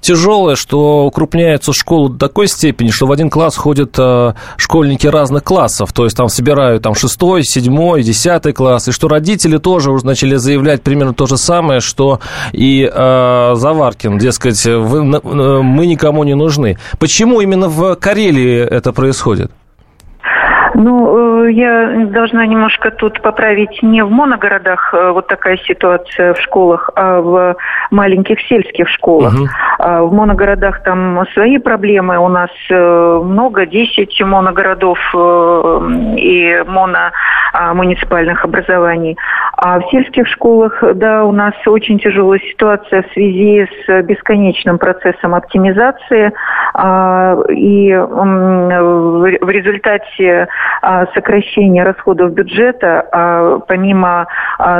тяжелая, 0.02 0.56
что 0.56 1.06
укрупняются 1.06 1.74
школы 1.74 2.10
до 2.10 2.28
такой 2.28 2.48
степени, 2.48 2.90
что 2.90 3.06
в 3.06 3.12
один 3.12 3.30
класс 3.30 3.56
ходят 3.56 3.96
э, 3.98 4.34
школьники 4.58 5.08
разных 5.08 5.44
классов, 5.44 5.94
то 5.94 6.06
есть 6.06 6.18
там 6.18 6.30
собирают 6.30 6.84
там 6.84 6.96
шестой, 6.96 7.44
седьмой, 7.44 8.04
десятый 8.04 8.54
класс, 8.54 8.88
и 8.88 8.92
что 8.92 9.08
родители 9.08 9.58
тоже 9.58 9.92
уже 9.92 10.06
начали 10.06 10.36
заявлять 10.36 10.82
примерно 10.82 11.14
то 11.14 11.28
же 11.28 11.38
самое, 11.38 11.80
что 11.80 12.20
и 12.52 12.90
э, 12.92 13.52
Заваркин, 13.56 14.18
дескать, 14.18 14.66
вы, 14.66 15.00
э, 15.00 15.62
мы 15.62 15.86
никому 15.86 16.24
не 16.24 16.36
нужны. 16.36 16.78
Почему 17.00 17.33
именно 17.42 17.68
в 17.68 17.96
Карелии 17.96 18.60
это 18.60 18.94
происходит? 18.94 19.52
Ну, 20.76 21.18
э, 21.18 21.33
я 21.48 22.06
должна 22.08 22.46
немножко 22.46 22.92
тут 22.92 23.22
поправить. 23.22 23.82
Не 23.82 24.04
в 24.04 24.12
моногородах 24.12 24.94
э, 24.94 25.12
вот 25.12 25.28
такая 25.28 25.58
ситуация 25.58 26.34
в 26.34 26.40
школах, 26.42 26.90
а 26.96 27.22
в 27.22 27.56
маленьких 27.92 28.40
сельских 28.42 28.88
школах. 28.90 29.34
Угу. 29.34 30.08
В 30.08 30.14
моногородах 30.14 30.84
там 30.84 31.26
свои 31.34 31.58
проблемы. 31.58 32.18
У 32.18 32.28
нас 32.28 32.50
э, 32.70 33.22
много, 33.24 33.66
10 33.66 34.22
моногородов 34.22 35.00
и 35.14 36.64
моно 36.68 37.12
а, 37.54 37.74
муниципальных 37.76 38.44
образований. 38.44 39.16
А 39.58 39.80
в 39.80 39.90
сельских 39.92 40.28
школах, 40.28 40.84
да, 40.96 41.24
у 41.24 41.32
нас 41.32 41.54
очень 41.68 42.00
тяжелая 42.00 42.40
ситуация 42.40 43.04
в 43.04 43.14
связи 43.14 43.68
с 43.86 44.02
бесконечным 44.02 44.80
процессом 44.80 45.36
оптимизации. 45.36 46.34
А, 46.74 47.36
и 47.50 47.94
в 47.94 49.50
результате 49.50 50.48
а, 50.82 51.06
сокращения 51.34 51.84
расходов 51.84 52.34
бюджета, 52.34 53.62
помимо 53.68 54.28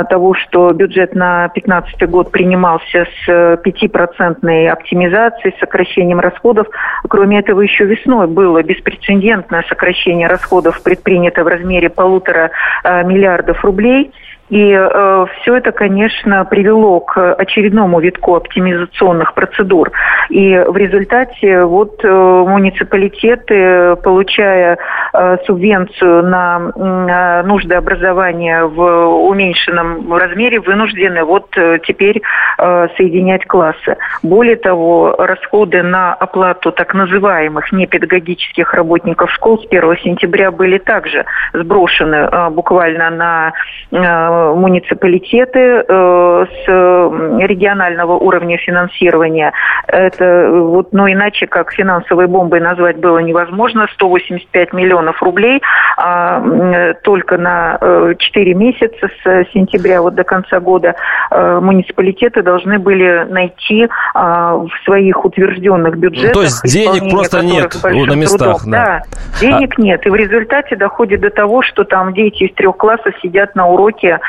того, 0.08 0.34
что 0.34 0.72
бюджет 0.72 1.14
на 1.14 1.48
2015 1.54 2.08
год 2.08 2.30
принимался 2.30 3.06
с 3.24 3.28
5% 3.28 4.68
оптимизацией, 4.68 5.54
сокращением 5.58 6.20
расходов, 6.20 6.68
кроме 7.08 7.40
этого 7.40 7.60
еще 7.60 7.84
весной 7.84 8.28
было 8.28 8.62
беспрецедентное 8.62 9.64
сокращение 9.68 10.28
расходов 10.28 10.80
предпринято 10.82 11.42
в 11.42 11.48
размере 11.48 11.90
полутора 11.90 12.50
миллиардов 12.84 13.64
рублей– 13.64 14.12
и 14.50 14.72
э, 14.72 15.26
все 15.40 15.56
это, 15.56 15.72
конечно, 15.72 16.44
привело 16.44 17.00
к 17.00 17.34
очередному 17.34 18.00
витку 18.00 18.34
оптимизационных 18.36 19.34
процедур. 19.34 19.90
И 20.28 20.56
в 20.56 20.76
результате 20.76 21.62
вот 21.62 22.04
э, 22.04 22.08
муниципалитеты, 22.08 23.96
получая 23.96 24.78
э, 25.12 25.36
субвенцию 25.46 26.24
на 26.24 26.72
э, 26.74 27.46
нужды 27.46 27.74
образования 27.74 28.64
в 28.64 28.82
уменьшенном 28.82 30.12
размере, 30.14 30.60
вынуждены 30.60 31.24
вот 31.24 31.46
э, 31.56 31.78
теперь 31.86 32.20
э, 32.58 32.88
соединять 32.96 33.46
классы. 33.46 33.96
Более 34.22 34.56
того, 34.56 35.14
расходы 35.18 35.82
на 35.82 36.12
оплату 36.12 36.70
так 36.70 36.92
называемых 36.92 37.72
непедагогических 37.72 38.74
работников 38.74 39.30
школ 39.32 39.58
с 39.58 39.66
1 39.66 39.96
сентября 40.02 40.50
были 40.50 40.78
также 40.78 41.24
сброшены 41.54 42.28
э, 42.30 42.50
буквально 42.50 43.10
на 43.10 43.52
э, 43.90 44.33
муниципалитеты 44.54 45.84
с 45.88 46.66
регионального 46.66 48.12
уровня 48.12 48.58
финансирования. 48.58 49.52
Это 49.86 50.50
вот, 50.50 50.92
ну, 50.92 51.10
иначе 51.10 51.46
как 51.46 51.72
финансовой 51.72 52.26
бомбой 52.26 52.60
назвать 52.60 52.96
было 52.96 53.18
невозможно. 53.18 53.86
185 53.94 54.72
миллионов 54.72 55.22
рублей 55.22 55.60
а, 55.96 56.94
только 57.02 57.38
на 57.38 57.78
4 58.18 58.54
месяца 58.54 59.08
с 59.22 59.52
сентября 59.52 60.02
вот 60.02 60.14
до 60.14 60.24
конца 60.24 60.60
года 60.60 60.94
муниципалитеты 61.30 62.42
должны 62.42 62.78
были 62.78 63.26
найти 63.28 63.88
в 64.14 64.70
своих 64.84 65.24
утвержденных 65.24 65.96
бюджетах. 65.96 66.34
Ну, 66.34 66.40
то 66.40 66.42
есть 66.42 66.62
денег 66.64 67.10
просто 67.10 67.40
нет 67.42 67.74
на 67.82 68.14
местах. 68.14 68.62
Трудом. 68.62 68.72
Да. 68.72 68.84
да, 68.84 69.02
денег 69.40 69.74
а... 69.78 69.82
нет. 69.82 70.06
И 70.06 70.10
в 70.10 70.14
результате 70.14 70.76
доходит 70.76 71.20
до 71.20 71.30
того, 71.30 71.62
что 71.62 71.84
там 71.84 72.12
дети 72.14 72.44
из 72.44 72.54
трех 72.54 72.76
классов 72.76 73.14
сидят 73.22 73.54
на 73.54 73.68
уроке, 73.68 74.14
а, 74.14 74.20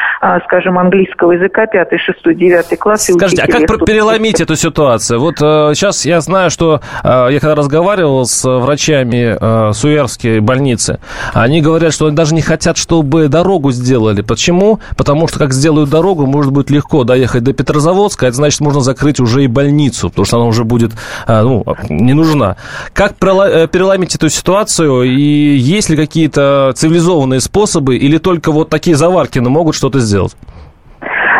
скажем, 0.45 0.77
английского 0.77 1.33
языка, 1.33 1.65
пятый, 1.67 1.99
шестой, 1.99 2.35
девятый 2.35 2.77
класс. 2.77 3.03
Скажите, 3.03 3.43
а 3.43 3.47
как 3.47 3.85
переломить 3.85 4.41
эту 4.41 4.55
ситуацию? 4.55 5.19
Вот 5.19 5.35
сейчас 5.37 6.05
я 6.05 6.21
знаю, 6.21 6.49
что 6.49 6.81
я 7.03 7.37
когда 7.39 7.55
разговаривал 7.55 8.25
с 8.25 8.43
врачами 8.43 9.37
э, 9.39 9.73
Суярской 9.73 10.39
больницы, 10.39 10.99
они 11.33 11.61
говорят, 11.61 11.93
что 11.93 12.07
они 12.07 12.15
даже 12.15 12.33
не 12.33 12.41
хотят, 12.41 12.77
чтобы 12.77 13.27
дорогу 13.27 13.71
сделали. 13.71 14.21
Почему? 14.21 14.79
Потому 14.97 15.27
что 15.27 15.39
как 15.39 15.53
сделают 15.53 15.89
дорогу, 15.89 16.25
может 16.25 16.51
быть 16.51 16.69
легко 16.69 17.03
доехать 17.03 17.43
до 17.43 17.53
Петрозаводска, 17.53 18.27
это 18.27 18.35
значит, 18.35 18.61
можно 18.61 18.81
закрыть 18.81 19.19
уже 19.19 19.43
и 19.43 19.47
больницу, 19.47 20.09
потому 20.09 20.25
что 20.25 20.37
она 20.37 20.45
уже 20.47 20.63
будет 20.63 20.91
ну, 21.27 21.63
не 21.89 22.13
нужна. 22.13 22.57
Как 22.93 23.13
э, 23.13 23.67
переломить 23.67 24.15
эту 24.15 24.29
ситуацию? 24.29 25.03
И 25.03 25.55
есть 25.55 25.89
ли 25.89 25.95
какие-то 25.95 26.73
цивилизованные 26.75 27.41
способы, 27.41 27.97
или 27.97 28.17
только 28.17 28.51
вот 28.51 28.69
такие 28.69 28.95
заваркины 28.95 29.49
могут 29.49 29.75
что-то 29.85 29.99
сделать? 29.99 30.35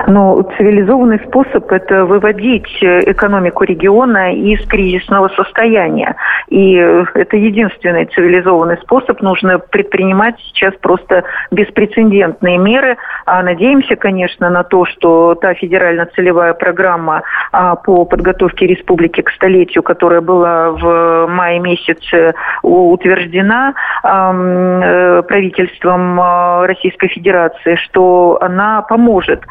Но 0.08 0.44
цивилизованный 0.58 1.20
способ– 1.28 1.72
это 1.72 2.06
выводить 2.06 2.68
э, 2.82 3.12
экономику 3.12 3.64
региона 3.64 4.34
из 4.34 4.66
кризисного 4.68 5.30
состояния. 5.30 6.16
И 6.48 6.74
это 6.74 7.38
единственный 7.38 8.06
цивилизованный 8.06 8.78
способ. 8.78 9.22
Нужно 9.22 9.60
предпринимать 9.60 10.36
сейчас 10.40 10.74
просто 10.76 11.24
беспрецедентные 11.52 12.58
меры. 12.58 12.98
А 13.26 13.42
надеемся, 13.42 13.96
конечно, 13.96 14.50
на 14.50 14.64
то, 14.64 14.86
что 14.86 15.36
та 15.36 15.54
федерально-целевая 15.54 16.54
программа 16.54 17.24
а, 17.52 17.76
по 17.76 18.06
подготовке 18.06 18.68
республики 18.68 19.22
к 19.22 19.32
столетию, 19.32 19.84
которая 19.84 20.22
была 20.22 20.72
в 20.72 21.28
мае 21.28 21.60
месяце 21.60 22.36
утверждена 22.62 23.74
э, 24.04 25.24
правительством 25.28 26.20
а, 26.20 26.68
Российской 26.68 27.08
Федерации, 27.08 27.76
что 27.76 28.38
она 28.42 28.82
поможет 28.84 29.42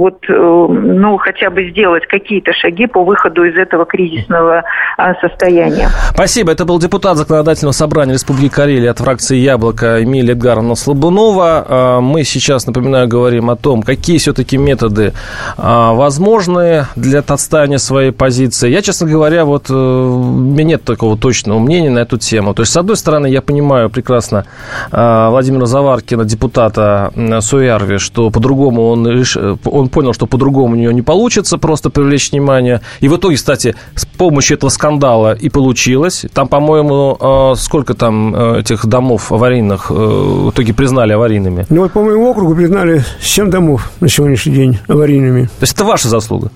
вот, 0.00 0.18
э, 0.28 0.32
ну, 0.32 1.16
хотя 1.18 1.50
бы 1.50 1.70
сделать 1.70 2.06
какие-то 2.06 2.52
шаги 2.52 2.86
по 2.86 3.04
выходу 3.04 3.44
из 3.44 3.56
этого 3.56 3.84
кризисного 3.84 4.64
а, 4.96 5.14
состояния. 5.20 5.88
Спасибо. 6.14 6.52
Это 6.52 6.64
был 6.64 6.78
депутат 6.78 7.16
Законодательного 7.16 7.72
собрания 7.72 8.14
Республики 8.14 8.52
Карелия 8.52 8.90
от 8.90 8.98
фракции 8.98 9.36
«Яблоко» 9.36 10.02
Эмилия 10.02 10.32
Эдгаровна 10.32 10.74
Слобунова. 10.74 11.66
А, 11.68 12.00
мы 12.00 12.24
сейчас, 12.24 12.66
напоминаю, 12.66 13.08
говорим 13.08 13.50
о 13.50 13.56
том, 13.56 13.82
какие 13.82 14.18
все-таки 14.18 14.56
методы 14.56 15.12
а, 15.56 15.92
возможны 15.92 16.86
для 16.96 17.20
отстаивания 17.20 17.78
своей 17.78 18.12
позиции. 18.12 18.70
Я, 18.70 18.82
честно 18.82 19.06
говоря, 19.06 19.44
вот 19.44 19.70
э, 19.70 19.74
у 19.74 20.32
меня 20.32 20.64
нет 20.64 20.84
такого 20.84 21.16
точного 21.16 21.58
мнения 21.58 21.90
на 21.90 22.00
эту 22.00 22.18
тему. 22.18 22.54
То 22.54 22.62
есть, 22.62 22.72
с 22.72 22.76
одной 22.76 22.96
стороны, 22.96 23.26
я 23.26 23.42
понимаю 23.42 23.90
прекрасно 23.90 24.44
Владимира 24.90 25.66
Заваркина, 25.66 26.24
депутата 26.24 27.12
Суярви, 27.40 27.98
что 27.98 28.30
по-другому 28.30 28.88
он 28.88 29.06
Э, 29.36 29.56
он 29.64 29.88
понял, 29.88 30.12
что 30.12 30.26
по-другому 30.26 30.74
у 30.74 30.76
нее 30.76 30.92
не 30.94 31.02
получится 31.02 31.58
просто 31.58 31.90
привлечь 31.90 32.32
внимание. 32.32 32.80
И 33.00 33.08
в 33.08 33.16
итоге, 33.16 33.36
кстати, 33.36 33.74
с 33.94 34.04
помощью 34.04 34.56
этого 34.56 34.70
скандала 34.70 35.34
и 35.34 35.48
получилось. 35.48 36.26
Там, 36.32 36.48
по-моему, 36.48 37.16
э, 37.20 37.54
сколько 37.56 37.94
там 37.94 38.34
э, 38.34 38.60
этих 38.60 38.86
домов 38.86 39.32
аварийных 39.32 39.90
в 39.90 40.50
итоге 40.50 40.72
признали 40.74 41.12
аварийными? 41.12 41.66
Ну, 41.68 41.82
вот 41.82 41.92
по 41.92 42.02
моему 42.02 42.30
округу 42.30 42.54
признали 42.54 43.04
7 43.20 43.50
домов 43.50 43.90
на 44.00 44.08
сегодняшний 44.08 44.54
день 44.54 44.78
аварийными. 44.88 45.44
То 45.44 45.62
есть 45.62 45.74
это 45.74 45.84
ваша 45.84 46.08
заслуга? 46.08 46.50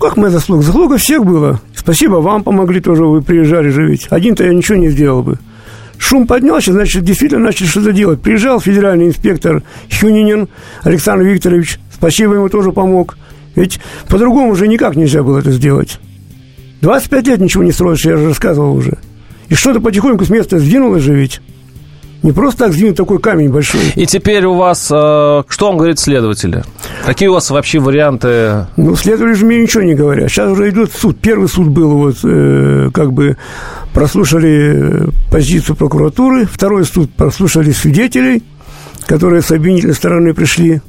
Как 0.00 0.16
моя 0.16 0.30
заслуга? 0.30 0.62
Заслуга 0.62 0.96
всех 0.96 1.24
была. 1.24 1.60
Спасибо, 1.74 2.16
вам 2.16 2.42
помогли 2.42 2.80
тоже, 2.80 3.04
вы 3.04 3.22
приезжали 3.22 3.70
же 3.70 3.86
ведь. 3.86 4.06
Один-то 4.10 4.44
я 4.44 4.52
ничего 4.52 4.76
не 4.76 4.88
сделал 4.88 5.22
бы. 5.22 5.38
Шум 5.98 6.26
поднялся, 6.26 6.72
значит, 6.72 7.02
действительно 7.02 7.46
начали 7.46 7.66
что-то 7.66 7.92
делать. 7.92 8.20
Приезжал 8.20 8.60
федеральный 8.60 9.08
инспектор 9.08 9.62
Хюнинин 9.90 10.48
Александр 10.84 11.24
Викторович, 11.24 11.80
Спасибо 11.98 12.34
ему 12.34 12.48
тоже 12.48 12.72
помог. 12.72 13.18
Ведь 13.54 13.80
по-другому 14.08 14.52
уже 14.52 14.68
никак 14.68 14.96
нельзя 14.96 15.22
было 15.22 15.38
это 15.38 15.50
сделать. 15.50 15.98
25 16.80 17.26
лет 17.26 17.40
ничего 17.40 17.64
не 17.64 17.72
строишь, 17.72 18.04
я 18.04 18.16
же 18.16 18.28
рассказывал 18.28 18.74
уже. 18.74 18.98
И 19.48 19.54
что-то 19.54 19.80
потихоньку 19.80 20.24
с 20.24 20.30
места 20.30 20.58
сдвинулось 20.58 21.02
же 21.02 21.14
ведь. 21.14 21.40
Не 22.22 22.32
просто 22.32 22.64
так 22.64 22.72
сдвинуть 22.72 22.96
такой 22.96 23.20
камень 23.20 23.48
большой. 23.48 23.80
И 23.94 24.04
теперь 24.04 24.44
у 24.44 24.54
вас, 24.54 24.88
э, 24.90 25.42
что 25.48 25.66
вам 25.66 25.76
говорит 25.76 26.00
следователи? 26.00 26.64
Какие 27.06 27.28
у 27.28 27.34
вас 27.34 27.48
вообще 27.50 27.78
варианты? 27.78 28.66
Ну, 28.76 28.96
следователи 28.96 29.34
же 29.34 29.46
мне 29.46 29.62
ничего 29.62 29.84
не 29.84 29.94
говорят. 29.94 30.28
Сейчас 30.28 30.50
уже 30.50 30.68
идет 30.68 30.90
суд. 30.92 31.18
Первый 31.20 31.48
суд 31.48 31.68
был, 31.68 31.96
вот, 31.96 32.16
э, 32.24 32.90
как 32.92 33.12
бы, 33.12 33.36
прослушали 33.94 35.10
позицию 35.30 35.76
прокуратуры. 35.76 36.46
Второй 36.46 36.84
суд 36.84 37.12
прослушали 37.14 37.70
свидетелей, 37.70 38.42
которые 39.06 39.40
с 39.40 39.52
обвинительной 39.52 39.94
стороны 39.94 40.34
пришли. 40.34 40.80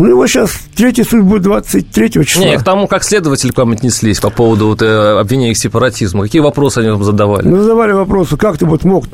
Ну, 0.00 0.08
его 0.08 0.26
сейчас 0.26 0.52
третий 0.74 1.04
суд 1.04 1.24
будет 1.24 1.42
23 1.42 2.10
числа. 2.10 2.42
Не, 2.42 2.56
к 2.56 2.64
тому, 2.64 2.86
как 2.86 3.04
следователи 3.04 3.50
к 3.50 3.58
вам 3.58 3.72
отнеслись 3.72 4.18
по 4.18 4.30
поводу 4.30 4.68
вот, 4.68 4.80
э, 4.80 5.18
обвинения 5.18 5.54
сепаратизма. 5.54 6.22
Какие 6.22 6.40
вопросы 6.40 6.78
они 6.78 6.88
вам 6.88 7.04
задавали? 7.04 7.46
Ну, 7.46 7.60
задавали 7.60 7.92
вопросы, 7.92 8.38
как 8.38 8.56
ты 8.56 8.64
вот 8.64 8.84
мог 8.84 9.04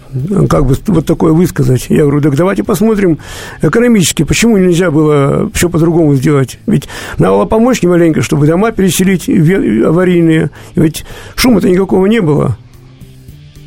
как 0.49 0.65
бы 0.65 0.77
вот 0.87 1.05
такое 1.05 1.33
высказать. 1.33 1.87
Я 1.89 2.03
говорю, 2.03 2.21
так 2.21 2.37
давайте 2.37 2.63
посмотрим 2.63 3.19
экономически, 3.63 4.23
почему 4.23 4.59
нельзя 4.59 4.93
было 4.93 5.51
все 5.55 5.69
по-другому 5.69 6.15
сделать. 6.15 6.61
Ведь 6.67 6.87
надо 7.19 7.47
помочь 7.47 7.83
немаленько, 7.83 8.23
чтобы 8.23 8.47
дома 8.47 8.71
переселить 8.71 9.29
аварийные. 9.29 10.53
Ведь 10.77 11.05
шума-то 11.35 11.69
никакого 11.69 12.07
не 12.07 12.21
было. 12.21 12.57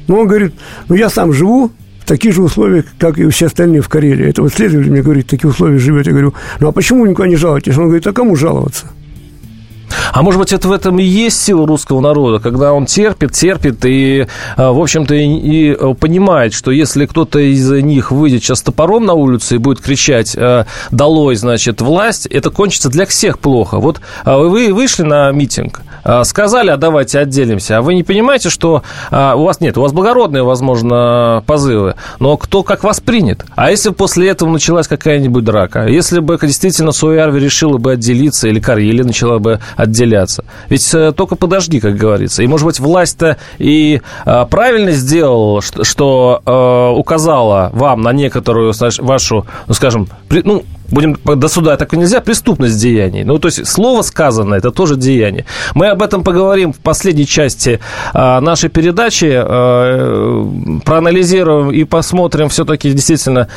Но 0.07 0.19
он 0.21 0.27
говорит, 0.27 0.53
ну, 0.87 0.95
я 0.95 1.09
сам 1.09 1.33
живу, 1.33 1.69
таких 2.09 2.33
же 2.33 2.41
условиях, 2.41 2.85
как 2.97 3.17
и 3.17 3.29
все 3.29 3.45
остальные 3.45 3.81
в 3.81 3.89
Карелии. 3.89 4.27
Это 4.27 4.41
вот 4.41 4.53
следователь 4.53 4.91
мне 4.91 5.01
говорит, 5.01 5.27
в 5.27 5.29
таких 5.29 5.51
условиях 5.51 5.79
живет. 5.79 6.07
Я 6.07 6.11
говорю, 6.11 6.33
ну 6.59 6.67
а 6.67 6.71
почему 6.71 7.05
никуда 7.05 7.27
не 7.27 7.35
жалуетесь? 7.35 7.77
Он 7.77 7.85
говорит, 7.85 8.07
а 8.07 8.13
кому 8.13 8.35
жаловаться? 8.35 8.87
А 10.11 10.21
может 10.21 10.39
быть, 10.39 10.53
это 10.53 10.67
в 10.67 10.71
этом 10.71 10.99
и 10.99 11.03
есть 11.03 11.41
сила 11.41 11.67
русского 11.67 11.99
народа, 11.99 12.39
когда 12.39 12.73
он 12.73 12.85
терпит, 12.85 13.33
терпит 13.33 13.85
и, 13.85 14.27
а, 14.57 14.71
в 14.71 14.79
общем-то, 14.79 15.13
и, 15.15 15.25
и 15.25 15.71
э, 15.71 15.93
понимает, 15.99 16.53
что 16.53 16.71
если 16.71 17.05
кто-то 17.05 17.39
из 17.39 17.69
них 17.69 18.11
выйдет 18.11 18.43
сейчас 18.43 18.61
топором 18.61 19.05
на 19.05 19.13
улицу 19.13 19.55
и 19.55 19.57
будет 19.57 19.81
кричать 19.81 20.35
э, 20.35 20.65
«долой, 20.91 21.35
значит, 21.35 21.81
власть», 21.81 22.25
это 22.25 22.49
кончится 22.49 22.89
для 22.89 23.05
всех 23.05 23.39
плохо. 23.39 23.79
Вот 23.79 24.01
а, 24.25 24.39
вы 24.39 24.73
вышли 24.73 25.03
на 25.03 25.31
митинг, 25.31 25.81
а, 26.03 26.23
сказали, 26.23 26.71
а 26.71 26.77
давайте 26.77 27.19
отделимся, 27.19 27.77
а 27.77 27.81
вы 27.81 27.95
не 27.95 28.03
понимаете, 28.03 28.49
что 28.49 28.83
у 29.11 29.43
вас 29.43 29.61
нет, 29.61 29.77
у 29.77 29.81
вас 29.81 29.91
благородные, 29.91 30.43
возможно, 30.43 31.43
позывы, 31.45 31.95
но 32.19 32.37
кто 32.37 32.63
как 32.63 32.83
вас 32.83 32.99
принят? 32.99 33.45
А 33.55 33.69
если 33.69 33.89
после 33.89 34.29
этого 34.29 34.49
началась 34.49 34.87
какая-нибудь 34.87 35.43
драка? 35.43 35.87
Если 35.87 36.19
бы 36.19 36.37
действительно 36.41 36.91
Суярви 36.91 37.39
решила 37.39 37.77
бы 37.77 37.93
отделиться 37.93 38.47
или 38.47 38.59
Карелия 38.59 39.03
начала 39.03 39.39
бы 39.39 39.59
отделяться. 39.79 40.43
Ведь 40.67 40.93
э, 40.93 41.13
только 41.13 41.35
подожди, 41.35 41.79
как 41.79 41.95
говорится. 41.95 42.43
И, 42.43 42.47
может 42.47 42.65
быть, 42.65 42.79
власть-то 42.79 43.37
и 43.57 44.01
э, 44.25 44.45
правильно 44.49 44.91
сделала, 44.91 45.61
что, 45.61 45.83
что 45.83 46.41
э, 46.45 46.97
указала 46.97 47.69
вам 47.73 48.01
на 48.01 48.11
некоторую 48.11 48.73
вашу, 48.99 49.45
ну, 49.67 49.73
скажем, 49.73 50.09
при, 50.27 50.41
ну, 50.43 50.65
будем 50.91 51.17
до 51.23 51.47
суда 51.47 51.77
так 51.77 51.93
нельзя, 51.93 52.21
преступность 52.21 52.79
деяний. 52.79 53.23
Ну, 53.23 53.37
то 53.39 53.47
есть 53.47 53.67
слово 53.67 54.01
сказано, 54.01 54.55
это 54.55 54.71
тоже 54.71 54.95
деяние. 54.95 55.45
Мы 55.75 55.87
об 55.87 56.01
этом 56.01 56.23
поговорим 56.23 56.73
в 56.73 56.77
последней 56.77 57.27
части 57.27 57.79
а, 58.13 58.41
нашей 58.41 58.69
передачи, 58.69 59.31
а, 59.31 60.79
проанализируем 60.85 61.71
и 61.71 61.83
посмотрим 61.83 62.49
все-таки 62.49 62.91
действительно, 62.91 63.47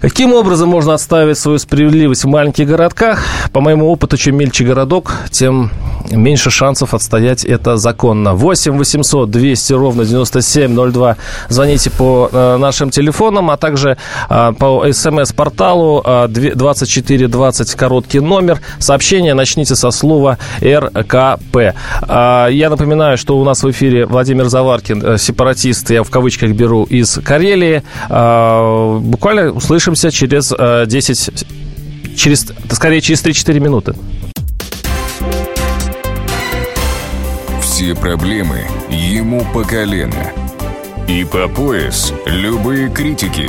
каким 0.00 0.32
образом 0.32 0.68
можно 0.68 0.94
отставить 0.94 1.38
свою 1.38 1.58
справедливость 1.58 2.24
в 2.24 2.28
маленьких 2.28 2.66
городках. 2.66 3.22
По 3.52 3.60
моему 3.60 3.90
опыту, 3.90 4.16
чем 4.16 4.36
мельче 4.36 4.64
городок, 4.64 5.12
тем 5.30 5.70
меньше 6.10 6.50
шансов 6.50 6.94
отстоять 6.94 7.44
это 7.44 7.76
законно. 7.76 8.34
8 8.34 8.76
800 8.76 9.30
200 9.30 9.72
ровно 9.72 10.04
9702. 10.04 11.16
Звоните 11.48 11.90
по 11.90 12.28
а, 12.32 12.58
нашим 12.58 12.90
телефонам, 12.90 13.50
а 13.50 13.56
также 13.56 13.96
а, 14.28 14.52
по 14.52 14.84
смс-порталу 14.92 16.02
а, 16.04 16.28
2420, 16.40 17.74
короткий 17.74 18.20
номер. 18.20 18.60
Сообщение 18.78 19.34
начните 19.34 19.76
со 19.76 19.90
слова 19.90 20.38
РКП. 20.62 21.74
А, 22.02 22.48
я 22.48 22.70
напоминаю, 22.70 23.18
что 23.18 23.38
у 23.38 23.44
нас 23.44 23.62
в 23.62 23.70
эфире 23.70 24.06
Владимир 24.06 24.48
Заваркин, 24.48 25.04
э, 25.04 25.18
сепаратист, 25.18 25.90
я 25.90 26.02
в 26.02 26.10
кавычках 26.10 26.50
беру, 26.52 26.84
из 26.84 27.18
Карелии. 27.24 27.82
А, 28.08 28.98
буквально 28.98 29.50
услышимся 29.50 30.10
через 30.10 30.52
10 30.86 31.28
э, 31.28 31.32
через, 32.16 32.46
скорее, 32.70 33.00
через 33.00 33.24
3-4 33.24 33.60
минуты. 33.60 33.94
Все 37.62 37.94
проблемы 37.94 38.66
ему 38.90 39.44
по 39.54 39.64
колено. 39.64 40.32
И 41.08 41.24
по 41.24 41.48
пояс 41.48 42.12
любые 42.26 42.90
критики. 42.90 43.48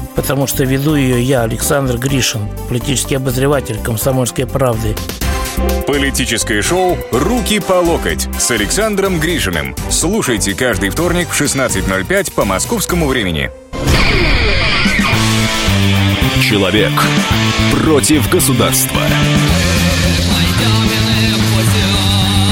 потому 0.15 0.47
что 0.47 0.63
веду 0.63 0.95
ее 0.95 1.21
я, 1.21 1.41
Александр 1.41 1.97
Гришин, 1.97 2.49
политический 2.69 3.15
обозреватель 3.15 3.79
«Комсомольской 3.83 4.45
правды». 4.45 4.95
Политическое 5.85 6.61
шоу 6.61 6.97
«Руки 7.11 7.59
по 7.59 7.73
локоть» 7.73 8.27
с 8.39 8.51
Александром 8.51 9.19
Гришиным. 9.19 9.75
Слушайте 9.89 10.53
каждый 10.53 10.89
вторник 10.89 11.27
в 11.29 11.39
16.05 11.39 12.33
по 12.33 12.45
московскому 12.45 13.07
времени. 13.07 13.51
Человек 16.41 16.91
против 17.71 18.29
государства. 18.29 19.01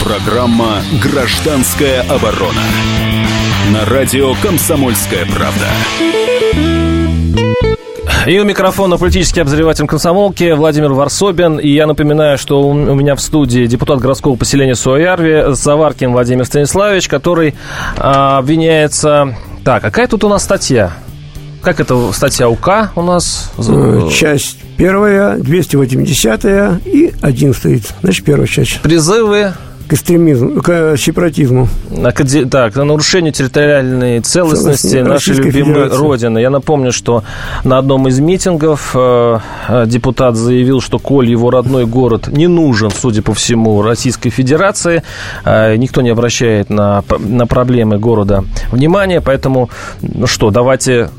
Программа 0.03 0.81
«Гражданская 1.01 2.01
оборона» 2.01 2.63
на 3.71 3.85
радио 3.85 4.33
«Комсомольская 4.35 5.25
правда». 5.25 6.88
И 8.27 8.37
у 8.37 8.43
микрофона 8.43 8.97
политический 8.97 9.39
обозреватель 9.39 9.87
комсомолки 9.87 10.51
Владимир 10.51 10.91
Варсобин. 10.91 11.57
И 11.57 11.69
я 11.69 11.87
напоминаю, 11.87 12.37
что 12.37 12.61
у 12.61 12.73
меня 12.73 13.15
в 13.15 13.21
студии 13.21 13.65
депутат 13.65 13.99
городского 13.99 14.35
поселения 14.35 14.75
Суоярви 14.75 15.53
Заваркин 15.53 16.11
Владимир 16.11 16.45
Станиславович, 16.45 17.07
который 17.07 17.55
а, 17.97 18.37
обвиняется... 18.37 19.35
Так, 19.63 19.81
какая 19.83 20.07
тут 20.07 20.23
у 20.23 20.29
нас 20.29 20.43
статья? 20.43 20.91
Как 21.61 21.79
это 21.79 22.11
статья 22.11 22.49
УК 22.49 22.91
у 22.95 23.01
нас? 23.01 23.51
Э, 23.57 24.09
часть 24.11 24.57
первая, 24.77 25.37
280 25.37 26.45
и 26.85 27.13
11. 27.21 27.87
Значит, 28.01 28.25
первая 28.25 28.47
часть. 28.47 28.81
Призывы 28.81 29.53
к 29.89 29.93
экстремизму, 29.93 30.61
к 30.61 30.97
сепаратизму. 30.97 31.67
Так, 32.51 32.75
на 32.75 32.83
нарушение 32.83 33.31
территориальной 33.31 34.19
целостности 34.19 34.97
нашей 34.97 35.35
любимой 35.35 35.73
Федерации. 35.73 35.97
Родины. 35.97 36.39
Я 36.39 36.51
напомню, 36.51 36.91
что 36.91 37.23
на 37.63 37.79
одном 37.79 38.07
из 38.07 38.19
митингов 38.19 38.91
э, 38.93 39.39
э, 39.67 39.85
депутат 39.87 40.35
заявил, 40.35 40.79
что 40.79 40.99
коль 40.99 41.29
его 41.29 41.49
родной 41.49 41.87
город 41.87 42.27
не 42.27 42.47
нужен, 42.47 42.91
судя 42.91 43.23
по 43.23 43.33
всему, 43.33 43.81
Российской 43.81 44.29
Федерации, 44.29 45.01
э, 45.43 45.75
никто 45.77 46.01
не 46.01 46.11
обращает 46.11 46.69
на, 46.69 47.03
на 47.17 47.47
проблемы 47.47 47.97
города 47.97 48.43
внимания, 48.71 49.21
поэтому, 49.21 49.71
ну 50.01 50.27
что, 50.27 50.51
давайте 50.51 51.09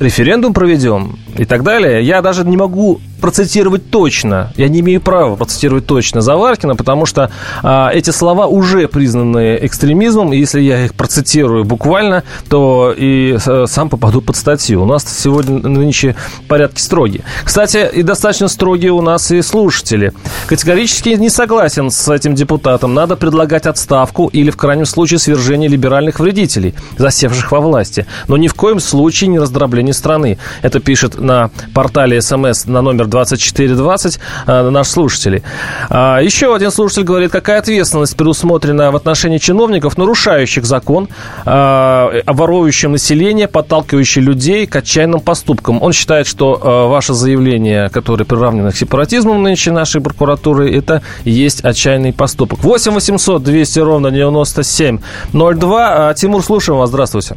референдум 0.00 0.54
проведем 0.54 1.18
и 1.36 1.44
так 1.44 1.62
далее. 1.62 2.02
Я 2.02 2.20
даже 2.20 2.44
не 2.44 2.56
могу 2.56 3.00
процитировать 3.20 3.90
точно, 3.90 4.52
я 4.56 4.68
не 4.68 4.80
имею 4.80 5.00
права 5.00 5.36
процитировать 5.36 5.86
точно 5.86 6.20
Заваркина, 6.20 6.76
потому 6.76 7.06
что 7.06 7.30
а, 7.62 7.90
эти 7.92 8.10
слова 8.10 8.46
уже 8.46 8.88
признаны 8.88 9.58
экстремизмом, 9.62 10.32
и 10.32 10.38
если 10.38 10.60
я 10.60 10.84
их 10.84 10.94
процитирую 10.94 11.64
буквально, 11.64 12.24
то 12.48 12.94
и 12.96 13.36
а, 13.46 13.64
сам 13.66 13.88
попаду 13.88 14.20
под 14.20 14.36
статью. 14.36 14.82
У 14.82 14.86
нас 14.86 15.04
сегодня 15.04 15.58
нынче 15.68 16.14
порядки 16.46 16.80
строгие. 16.80 17.24
Кстати, 17.44 17.88
и 17.92 18.02
достаточно 18.02 18.48
строгие 18.48 18.92
у 18.92 19.02
нас 19.02 19.30
и 19.30 19.42
слушатели. 19.42 20.12
Категорически 20.46 21.10
не 21.10 21.30
согласен 21.30 21.90
с 21.90 22.08
этим 22.12 22.34
депутатом. 22.34 22.94
Надо 22.94 23.16
предлагать 23.16 23.66
отставку 23.66 24.28
или, 24.28 24.50
в 24.50 24.56
крайнем 24.56 24.86
случае, 24.86 25.18
свержение 25.18 25.68
либеральных 25.68 26.20
вредителей, 26.20 26.74
засевших 26.96 27.50
во 27.50 27.60
власти. 27.60 28.06
Но 28.28 28.36
ни 28.36 28.48
в 28.48 28.54
коем 28.54 28.80
случае 28.80 29.28
не 29.28 29.38
раздробление 29.38 29.94
страны. 29.94 30.38
Это 30.62 30.80
пишет 30.80 31.18
на 31.20 31.50
портале 31.74 32.20
СМС 32.20 32.66
на 32.66 32.82
номер 32.82 33.07
2420 33.08 34.18
э, 34.46 34.70
наш 34.70 34.88
слушатели. 34.88 35.42
А, 35.90 36.20
еще 36.20 36.54
один 36.54 36.70
слушатель 36.70 37.04
говорит, 37.04 37.30
какая 37.30 37.58
ответственность 37.58 38.16
предусмотрена 38.16 38.90
в 38.90 38.96
отношении 38.96 39.38
чиновников, 39.38 39.98
нарушающих 39.98 40.64
закон, 40.64 41.08
а, 41.44 42.10
ворующим 42.26 42.92
население, 42.92 43.48
подталкивающих 43.48 44.22
людей 44.22 44.66
к 44.66 44.76
отчаянным 44.76 45.20
поступкам. 45.20 45.82
Он 45.82 45.92
считает, 45.92 46.26
что 46.26 46.60
а, 46.62 46.88
ваше 46.88 47.14
заявление, 47.14 47.88
которое 47.88 48.24
приравнено 48.24 48.70
к 48.70 48.76
сепаратизму 48.76 49.34
нынче 49.34 49.72
нашей 49.72 50.00
прокуратуры, 50.00 50.74
это 50.74 51.02
есть 51.24 51.64
отчаянный 51.64 52.12
поступок. 52.12 52.64
8 52.64 52.92
800 52.92 53.42
200 53.42 53.78
ровно 53.80 54.10
9702. 54.10 56.14
Тимур, 56.14 56.42
слушаем 56.42 56.78
вас. 56.78 56.90
Здравствуйте. 56.90 57.36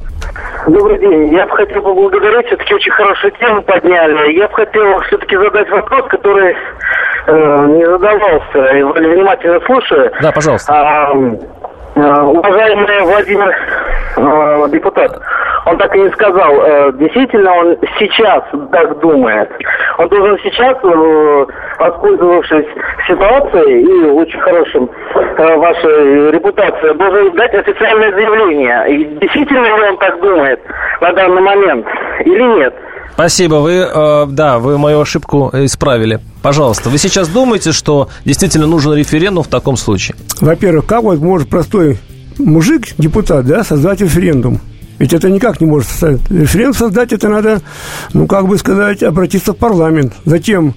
Добрый 0.67 0.99
день. 0.99 1.33
Я 1.33 1.47
бы 1.47 1.55
хотел 1.55 1.81
поблагодарить, 1.81 2.47
все-таки 2.47 2.73
очень 2.75 2.91
хорошую 2.91 3.31
тему 3.33 3.61
подняли. 3.63 4.33
Я 4.33 4.47
бы 4.47 4.53
хотел 4.53 4.99
все-таки 5.01 5.35
задать 5.35 5.69
вопрос, 5.69 6.05
который 6.07 6.55
э, 7.27 7.65
не 7.67 7.85
задавался, 7.85 8.65
и 8.77 8.83
внимательно 8.83 9.59
слушаю. 9.61 10.11
Да, 10.21 10.31
пожалуйста. 10.31 10.73
А, 10.73 11.13
а, 11.95 12.23
уважаемый 12.25 13.01
Владимир 13.01 13.55
э, 14.17 14.69
депутат, 14.69 15.19
он 15.65 15.77
так 15.77 15.95
и 15.95 15.99
не 15.99 16.09
сказал, 16.11 16.61
э, 16.61 16.91
действительно 16.93 17.53
он 17.53 17.77
сейчас 17.97 18.43
так 18.71 18.99
думает. 18.99 19.49
Он 19.97 20.07
должен 20.09 20.37
сейчас, 20.43 20.77
э, 20.83 21.45
воспользовавшись 21.79 22.67
ситуацией 23.07 23.81
и 23.83 24.09
очень 24.11 24.39
хорошим 24.39 24.89
э, 25.13 25.55
вашей 25.57 26.31
репутацией, 26.31 26.93
должен 26.95 27.35
дать 27.35 27.53
официальное 27.53 28.11
заявление. 28.11 28.95
И 28.95 29.19
действительно 29.19 29.65
ли 29.65 29.89
он 29.89 29.97
так 29.97 30.19
думает 30.21 30.59
на 31.01 31.13
данный 31.13 31.41
момент 31.41 31.85
или 32.25 32.59
нет? 32.59 32.73
Спасибо, 33.13 33.55
вы, 33.55 33.73
э, 33.73 34.25
да, 34.29 34.59
вы 34.59 34.77
мою 34.77 35.01
ошибку 35.01 35.49
исправили. 35.53 36.19
Пожалуйста, 36.41 36.89
вы 36.89 36.97
сейчас 36.97 37.27
думаете, 37.27 37.71
что 37.71 38.09
действительно 38.25 38.67
нужен 38.67 38.93
референдум 38.93 39.43
в 39.43 39.47
таком 39.47 39.77
случае? 39.77 40.15
Во-первых, 40.39 40.85
как 40.87 41.03
вот 41.03 41.19
может 41.19 41.49
простой 41.49 41.97
мужик, 42.39 42.83
депутат, 42.97 43.45
да, 43.45 43.63
создать 43.63 44.01
референдум? 44.01 44.59
Ведь 45.01 45.13
это 45.13 45.31
никак 45.31 45.59
не 45.59 45.65
может 45.65 45.89
создать. 45.89 46.29
Референдум 46.29 46.75
создать, 46.75 47.11
это 47.11 47.27
надо, 47.27 47.63
ну, 48.13 48.27
как 48.27 48.45
бы 48.45 48.55
сказать, 48.59 49.01
обратиться 49.01 49.53
в 49.53 49.57
парламент. 49.57 50.13
Затем 50.25 50.75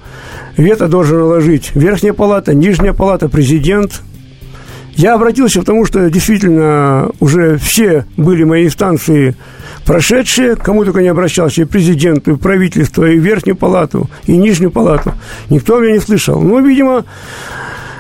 вето 0.57 0.89
должен 0.89 1.19
наложить 1.19 1.73
Верхняя 1.75 2.15
палата, 2.15 2.55
Нижняя 2.55 2.95
палата, 2.95 3.29
президент. 3.29 4.01
Я 4.95 5.13
обратился, 5.13 5.61
потому 5.61 5.85
что 5.85 6.09
действительно 6.09 7.11
уже 7.21 7.59
все 7.59 8.07
были 8.17 8.45
мои 8.45 8.65
инстанции 8.65 9.37
прошедшие, 9.85 10.57
кому 10.57 10.87
только 10.87 11.03
не 11.03 11.09
обращался, 11.09 11.61
и 11.61 11.67
президенту, 11.67 12.33
и 12.33 12.37
правительство, 12.39 13.05
и 13.05 13.19
Верхнюю 13.19 13.57
палату, 13.57 14.09
и 14.25 14.39
Нижнюю 14.39 14.71
палату. 14.71 15.13
Никто 15.51 15.79
меня 15.81 15.93
не 15.93 16.01
слышал. 16.01 16.41
Ну, 16.41 16.65
видимо, 16.65 17.05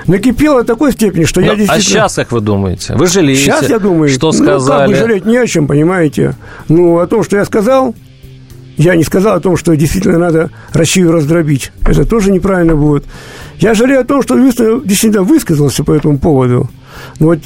накипело 0.07 0.63
до 0.63 0.67
такой 0.67 0.93
степени, 0.93 1.25
что 1.25 1.41
Но, 1.41 1.47
я 1.47 1.53
а 1.53 1.57
действительно... 1.57 2.05
А 2.05 2.09
сейчас 2.09 2.15
как 2.15 2.33
вы 2.33 2.41
думаете? 2.41 2.95
Вы 2.95 3.07
жалеете? 3.07 3.43
Сейчас 3.43 3.69
я 3.69 3.79
думаю, 3.79 4.09
что 4.09 4.29
ну, 4.29 4.33
сказали? 4.33 4.93
как 4.93 5.01
бы 5.01 5.07
жалеть 5.07 5.27
не 5.27 5.37
о 5.37 5.47
чем, 5.47 5.67
понимаете. 5.67 6.37
Ну, 6.69 6.99
о 6.99 7.07
том, 7.07 7.23
что 7.23 7.37
я 7.37 7.45
сказал, 7.45 7.95
я 8.77 8.97
не 8.97 9.05
сказал 9.05 9.37
о 9.37 9.41
том, 9.41 9.57
что 9.57 9.75
действительно 9.75 10.19
надо 10.19 10.51
Россию 10.73 11.13
раздробить. 11.13 11.73
Это 11.83 12.05
тоже 12.05 12.31
неправильно 12.31 12.75
будет. 12.75 13.05
Я 13.59 13.75
жалею 13.75 14.01
о 14.01 14.05
том, 14.05 14.23
что 14.23 14.37
действительно 14.37 15.23
высказался 15.23 15.85
по 15.85 15.93
этому 15.93 16.19
поводу. 16.19 16.69
Но 17.21 17.29
вот 17.29 17.41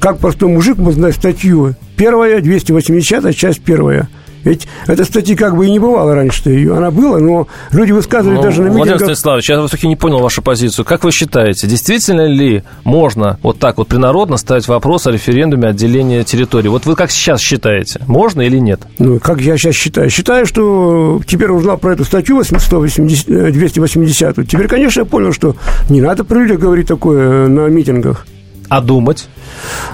как 0.00 0.18
простой 0.18 0.48
мужик 0.48 0.78
может 0.78 0.98
знать 0.98 1.16
статью? 1.16 1.74
Первая, 1.96 2.40
280 2.40 3.36
часть 3.36 3.60
первая– 3.60 4.08
ведь 4.44 4.66
этой 4.86 5.04
статьи 5.04 5.36
как 5.36 5.56
бы 5.56 5.66
и 5.66 5.70
не 5.70 5.78
бывало 5.78 6.14
раньше-то 6.14 6.50
ее. 6.50 6.76
Она 6.76 6.90
была, 6.90 7.18
но 7.18 7.48
люди 7.72 7.92
высказывали 7.92 8.36
ну, 8.36 8.42
даже 8.42 8.62
на 8.62 8.66
митингах... 8.66 8.86
Владимир 8.86 8.98
Станиславович, 9.00 9.50
я 9.50 9.58
все-таки 9.60 9.88
не 9.88 9.96
понял 9.96 10.18
вашу 10.18 10.42
позицию. 10.42 10.84
Как 10.84 11.04
вы 11.04 11.12
считаете, 11.12 11.66
действительно 11.66 12.26
ли 12.26 12.62
можно 12.84 13.38
вот 13.42 13.58
так 13.58 13.78
вот 13.78 13.88
принародно 13.88 14.36
ставить 14.36 14.68
вопрос 14.68 15.06
о 15.06 15.12
референдуме 15.12 15.68
отделения 15.68 16.24
территории? 16.24 16.68
Вот 16.68 16.86
вы 16.86 16.96
как 16.96 17.10
сейчас 17.10 17.40
считаете, 17.40 18.00
можно 18.06 18.40
или 18.42 18.58
нет? 18.58 18.80
Ну, 18.98 19.18
как 19.18 19.40
я 19.40 19.56
сейчас 19.56 19.74
считаю? 19.74 20.10
Считаю, 20.10 20.46
что 20.46 21.20
теперь 21.26 21.50
узнал 21.50 21.78
про 21.78 21.92
эту 21.92 22.04
статью 22.04 22.36
880, 22.36 23.52
280 23.52 24.38
э, 24.38 24.44
Теперь, 24.44 24.68
конечно, 24.68 25.00
я 25.00 25.04
понял, 25.04 25.32
что 25.32 25.56
не 25.88 26.00
надо 26.00 26.24
при 26.24 26.38
людях 26.38 26.60
говорить 26.60 26.88
такое 26.88 27.48
на 27.48 27.68
митингах. 27.68 28.26
А 28.70 28.80
думать? 28.80 29.28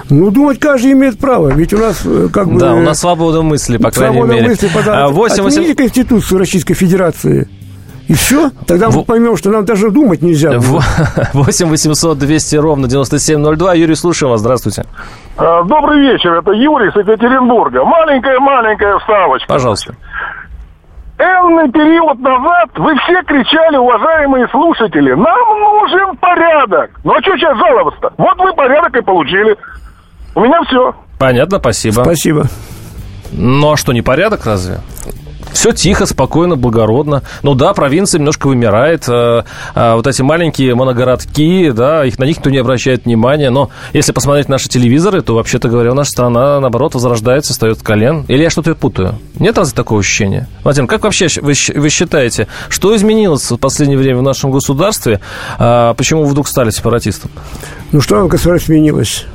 Ну, 0.09 0.29
думать 0.29 0.59
каждый 0.59 0.91
имеет 0.93 1.17
право, 1.17 1.49
ведь 1.49 1.73
у 1.73 1.77
нас 1.77 2.03
э, 2.05 2.27
как 2.31 2.47
бы... 2.47 2.59
Да, 2.59 2.75
у 2.75 2.81
нас 2.81 2.99
свобода 2.99 3.41
мысли, 3.41 3.77
по 3.77 3.89
крайней 3.89 4.17
свобода 4.17 4.35
мере. 4.35 4.49
мысли, 4.49 4.69
потому... 4.73 5.11
8, 5.13 5.43
8... 5.43 5.47
Отмените 5.47 5.75
Конституцию 5.75 6.37
Российской 6.39 6.75
Федерации. 6.75 7.49
И 8.07 8.13
все. 8.13 8.51
Тогда 8.67 8.89
мы 8.89 9.03
поймем, 9.03 9.35
что 9.35 9.49
нам 9.49 9.65
даже 9.65 9.89
думать 9.89 10.21
нельзя. 10.21 10.51
было. 10.59 10.81
8 11.33 11.67
800 11.67 12.17
200 12.17 12.55
ровно 12.57 12.87
9702. 12.87 13.73
Юрий, 13.73 13.95
слушаем 13.95 14.31
вас. 14.31 14.39
Здравствуйте. 14.41 14.85
А, 15.37 15.63
Добрый 15.63 15.99
вечер, 15.99 16.33
это 16.33 16.51
Юрий 16.51 16.91
с 16.91 16.95
Екатеринбурга. 16.95 17.83
Маленькая-маленькая 17.83 18.99
вставочка. 18.99 19.47
Пожалуйста. 19.47 19.95
Энный 21.19 21.71
период 21.71 22.19
назад 22.19 22.69
вы 22.75 22.95
все 22.99 23.23
кричали, 23.23 23.77
уважаемые 23.77 24.47
слушатели, 24.49 25.13
нам 25.13 25.59
нужен 25.59 26.15
порядок. 26.17 26.91
Ну 27.03 27.13
а 27.13 27.21
что 27.21 27.35
сейчас 27.35 27.57
жаловаться-то? 27.57 28.13
Вот 28.17 28.37
вы 28.37 28.53
порядок 28.53 28.95
и 28.95 29.01
получили. 29.01 29.57
У 30.35 30.41
меня 30.41 30.61
все. 30.67 30.93
Понятно, 31.17 31.57
спасибо. 31.57 32.01
Спасибо. 32.03 32.43
Ну 33.31 33.71
а 33.71 33.77
что, 33.77 33.93
не 33.93 34.03
порядок 34.03 34.45
разве? 34.45 34.77
Все 35.57 35.71
тихо, 35.71 36.05
спокойно, 36.05 36.55
благородно. 36.55 37.23
Ну 37.41 37.55
да, 37.55 37.73
провинция 37.73 38.19
немножко 38.19 38.45
вымирает. 38.45 39.05
Э, 39.09 39.41
э, 39.73 39.93
вот 39.95 40.05
эти 40.05 40.21
маленькие 40.21 40.75
моногородки, 40.75 41.71
да, 41.71 42.05
их, 42.05 42.19
на 42.19 42.25
них 42.25 42.37
никто 42.37 42.51
не 42.51 42.59
обращает 42.59 43.05
внимания. 43.05 43.49
Но 43.49 43.71
если 43.91 44.11
посмотреть 44.11 44.49
наши 44.49 44.69
телевизоры, 44.69 45.23
то, 45.23 45.33
вообще-то 45.33 45.67
говоря, 45.67 45.95
наша 45.95 46.11
страна, 46.11 46.59
наоборот, 46.59 46.93
возрождается, 46.93 47.53
встает 47.53 47.81
колен. 47.81 48.23
Или 48.27 48.43
я 48.43 48.51
что-то 48.51 48.75
путаю? 48.75 49.15
Нет 49.39 49.57
разве 49.57 49.75
такого 49.75 50.01
ощущения? 50.01 50.47
Владимир, 50.63 50.87
как 50.87 51.01
вообще 51.01 51.25
вы, 51.41 51.53
вы 51.73 51.89
считаете, 51.89 52.47
что 52.69 52.95
изменилось 52.95 53.49
в 53.49 53.57
последнее 53.57 53.97
время 53.97 54.19
в 54.19 54.23
нашем 54.23 54.51
государстве? 54.51 55.21
А 55.57 55.95
почему 55.95 56.23
вдруг 56.25 56.47
стали 56.47 56.69
сепаратистом? 56.69 57.31
Ну 57.91 57.99
что 57.99 58.23
в 58.23 58.27
государстве 58.27 58.75
изменилось? 58.75 59.25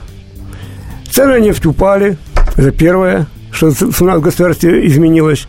Цены 1.10 1.32
на 1.32 1.40
нефть 1.40 1.66
упали. 1.66 2.16
Это 2.56 2.70
первое, 2.70 3.26
что 3.50 3.72
у 4.00 4.04
нас 4.04 4.18
в 4.18 4.20
государстве 4.20 4.86
изменилось. 4.86 5.48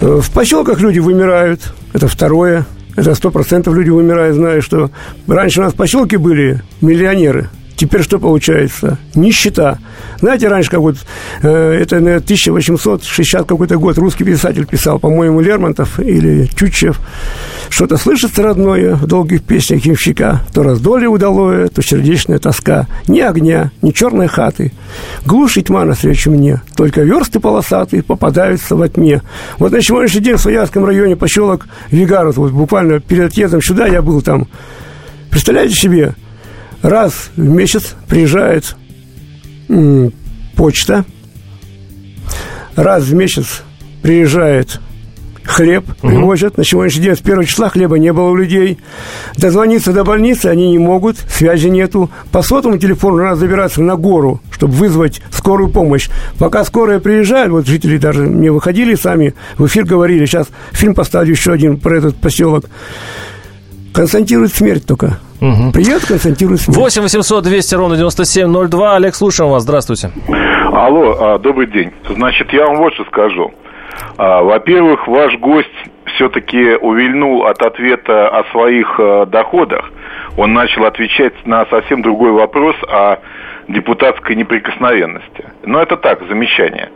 Э, 0.00 0.20
В 0.20 0.30
поселках 0.30 0.80
люди 0.80 0.98
вымирают. 0.98 1.72
Это 1.92 2.08
второе. 2.08 2.66
Это 2.96 3.14
сто 3.14 3.30
процентов 3.30 3.74
люди 3.74 3.90
вымирают, 3.90 4.36
зная, 4.36 4.60
что 4.62 4.90
раньше 5.26 5.60
у 5.60 5.64
нас 5.64 5.74
в 5.74 5.76
поселке 5.76 6.16
были 6.16 6.62
миллионеры. 6.80 7.50
Теперь 7.76 8.02
что 8.02 8.18
получается? 8.18 8.98
Нищета. 9.14 9.78
Знаете, 10.20 10.48
раньше, 10.48 10.70
как 10.70 10.80
вот, 10.80 10.96
э, 11.42 11.78
это, 11.82 11.96
наверное, 11.96 12.22
1860 12.22 13.46
какой-то 13.46 13.76
год, 13.76 13.98
русский 13.98 14.24
писатель 14.24 14.66
писал, 14.66 14.98
по-моему, 14.98 15.40
Лермонтов 15.40 16.00
или 16.00 16.48
Чучев, 16.56 16.98
что-то 17.68 17.98
слышится 17.98 18.42
родное 18.42 18.94
в 18.94 19.06
долгих 19.06 19.42
песнях 19.42 19.84
ямщика, 19.84 20.40
то 20.54 20.62
раздолье 20.62 21.08
удалое, 21.08 21.68
то 21.68 21.82
сердечная 21.82 22.38
тоска. 22.38 22.86
Ни 23.08 23.20
огня, 23.20 23.70
ни 23.82 23.90
черной 23.90 24.28
хаты. 24.28 24.72
Глушь 25.26 25.58
и 25.58 25.62
тьма 25.62 25.84
навстречу 25.84 26.30
мне, 26.30 26.62
только 26.76 27.02
версты 27.02 27.40
полосатые 27.40 28.02
попадаются 28.02 28.74
во 28.74 28.88
тьме. 28.88 29.20
Вот 29.58 29.72
на 29.72 29.82
сегодняшний 29.82 30.22
день 30.22 30.36
в 30.36 30.40
Своярском 30.40 30.84
районе 30.86 31.16
поселок 31.16 31.66
Вигаров, 31.90 32.38
вот 32.38 32.52
буквально 32.52 33.00
перед 33.00 33.32
отъездом 33.32 33.60
сюда 33.60 33.86
я 33.86 34.00
был 34.00 34.22
там. 34.22 34.48
Представляете 35.30 35.74
себе, 35.74 36.14
раз 36.86 37.30
в 37.36 37.40
месяц 37.42 37.94
приезжает 38.08 38.76
м, 39.68 40.12
почта, 40.54 41.04
раз 42.76 43.04
в 43.04 43.14
месяц 43.14 43.62
приезжает 44.02 44.80
хлеб, 45.42 45.84
привозят. 46.00 46.56
На 46.56 46.64
сегодняшний 46.64 47.02
день 47.02 47.16
с 47.16 47.20
первого 47.20 47.44
числа 47.44 47.70
хлеба 47.70 47.98
не 47.98 48.12
было 48.12 48.30
у 48.30 48.36
людей. 48.36 48.78
Дозвониться 49.36 49.92
до 49.92 50.04
больницы 50.04 50.46
они 50.46 50.70
не 50.70 50.78
могут, 50.78 51.18
связи 51.18 51.68
нету. 51.68 52.10
По 52.30 52.42
сотовому 52.42 52.78
телефону 52.78 53.18
надо 53.18 53.36
забираться 53.36 53.82
на 53.82 53.96
гору, 53.96 54.40
чтобы 54.52 54.74
вызвать 54.74 55.22
скорую 55.30 55.70
помощь. 55.70 56.08
Пока 56.38 56.64
скорая 56.64 57.00
приезжает, 57.00 57.50
вот 57.50 57.66
жители 57.66 57.98
даже 57.98 58.28
не 58.28 58.50
выходили 58.50 58.94
сами, 58.94 59.34
в 59.58 59.66
эфир 59.66 59.84
говорили, 59.84 60.24
сейчас 60.26 60.48
фильм 60.72 60.94
поставлю 60.94 61.32
еще 61.32 61.52
один 61.52 61.78
про 61.78 61.98
этот 61.98 62.16
поселок. 62.16 62.66
Констатирует 63.92 64.54
смерть 64.54 64.84
только. 64.86 65.18
Приедет, 65.38 66.06
констатирует 66.06 66.60
смерть. 66.60 66.78
8 66.78 67.02
800 67.02 67.44
200 67.44 67.74
ровно 67.74 67.96
9702. 67.96 68.96
Олег, 68.96 69.14
слушаем 69.14 69.50
вас. 69.50 69.62
Здравствуйте. 69.62 70.10
Алло, 70.72 71.16
а, 71.18 71.38
добрый 71.38 71.66
день. 71.66 71.92
Значит, 72.08 72.52
я 72.52 72.66
вам 72.66 72.78
вот 72.78 72.94
что 72.94 73.04
скажу. 73.04 73.52
А, 74.18 74.42
Во-первых, 74.42 75.06
ваш 75.06 75.36
гость 75.38 75.68
все-таки 76.14 76.76
увильнул 76.80 77.44
от 77.46 77.60
ответа 77.62 78.28
о 78.28 78.44
своих 78.50 78.98
э, 78.98 79.26
доходах. 79.26 79.90
Он 80.36 80.52
начал 80.52 80.84
отвечать 80.84 81.34
на 81.46 81.66
совсем 81.66 82.02
другой 82.02 82.30
вопрос 82.30 82.76
о 82.88 83.18
депутатской 83.68 84.36
неприкосновенности. 84.36 85.44
Но 85.64 85.80
это 85.80 85.96
так, 85.96 86.26
замечание. 86.28 86.90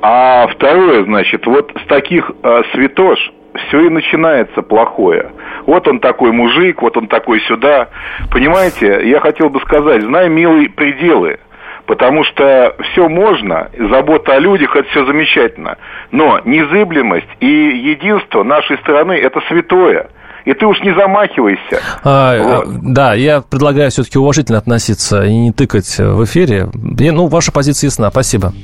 А 0.00 0.46
второе, 0.48 1.04
значит, 1.04 1.46
вот 1.46 1.72
с 1.84 1.88
таких 1.88 2.30
э, 2.42 2.62
святош 2.72 3.18
все 3.66 3.86
и 3.86 3.88
начинается 3.88 4.62
плохое. 4.62 5.30
Вот 5.66 5.86
он 5.88 6.00
такой 6.00 6.32
мужик, 6.32 6.82
вот 6.82 6.96
он 6.96 7.08
такой 7.08 7.40
сюда. 7.40 7.88
Понимаете, 8.30 9.08
я 9.08 9.20
хотел 9.20 9.50
бы 9.50 9.60
сказать, 9.60 10.02
знай, 10.02 10.28
милый, 10.28 10.68
пределы. 10.68 11.38
Потому 11.86 12.22
что 12.24 12.76
все 12.82 13.08
можно, 13.08 13.70
забота 13.78 14.34
о 14.34 14.38
людях 14.38 14.76
это 14.76 14.88
все 14.90 15.06
замечательно. 15.06 15.78
Но 16.10 16.40
незыблемость 16.44 17.28
и 17.40 17.46
единство 17.46 18.42
нашей 18.42 18.76
страны 18.78 19.12
это 19.12 19.40
святое. 19.48 20.08
И 20.48 20.54
ты 20.54 20.64
уж 20.64 20.80
не 20.80 20.94
замахивайся. 20.94 21.78
А, 22.02 22.62
Да, 22.66 23.12
я 23.12 23.42
предлагаю 23.42 23.90
все-таки 23.90 24.18
уважительно 24.18 24.56
относиться 24.56 25.22
и 25.22 25.34
не 25.36 25.52
тыкать 25.52 25.98
в 25.98 26.24
эфире. 26.24 26.70
И, 26.98 27.10
Ну, 27.10 27.26
ваша 27.26 27.52
позиция 27.52 27.88
ясна. 27.88 28.10
Спасибо. 28.10 28.54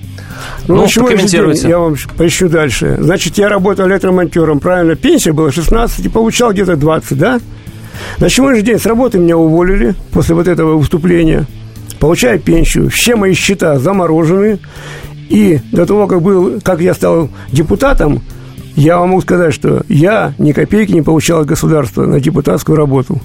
Ну, 0.66 0.76
Ну, 0.76 0.88
прокомментируйте. 0.88 1.68
я 1.68 1.78
вам 1.78 1.96
поищу 2.16 2.48
дальше. 2.48 2.96
Значит, 3.00 3.36
я 3.36 3.50
работал 3.50 3.86
электромонтером, 3.86 4.60
правильно? 4.60 4.94
Пенсия 4.96 5.32
была 5.32 5.52
16 5.52 6.06
и 6.06 6.08
получал 6.08 6.52
где-то 6.54 6.76
20, 6.76 7.18
да? 7.18 7.38
На 8.18 8.30
сегодняшний 8.30 8.64
день 8.64 8.78
с 8.78 8.86
работы 8.86 9.18
меня 9.18 9.36
уволили 9.36 9.94
после 10.10 10.34
вот 10.34 10.48
этого 10.48 10.78
выступления. 10.78 11.44
Получаю 12.00 12.40
пенсию. 12.40 12.88
Все 12.88 13.14
мои 13.14 13.34
счета 13.34 13.78
заморожены. 13.78 14.58
И 15.28 15.60
до 15.70 15.84
того, 15.84 16.06
как, 16.06 16.22
был, 16.22 16.62
как 16.62 16.80
я 16.80 16.94
стал 16.94 17.28
депутатом, 17.52 18.22
я 18.76 18.98
вам 18.98 19.10
могу 19.10 19.22
сказать, 19.22 19.54
что 19.54 19.84
я 19.88 20.34
ни 20.38 20.52
копейки 20.52 20.92
не 20.92 21.02
получал 21.02 21.40
от 21.40 21.46
государства 21.46 22.04
на 22.06 22.20
депутатскую 22.20 22.76
работу. 22.76 23.20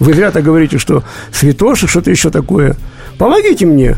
Вы 0.00 0.14
зря 0.14 0.30
так 0.30 0.42
говорите, 0.44 0.78
что 0.78 1.04
святоши, 1.32 1.86
что-то 1.86 2.10
еще 2.10 2.30
такое. 2.30 2.76
Помогите 3.18 3.66
мне. 3.66 3.96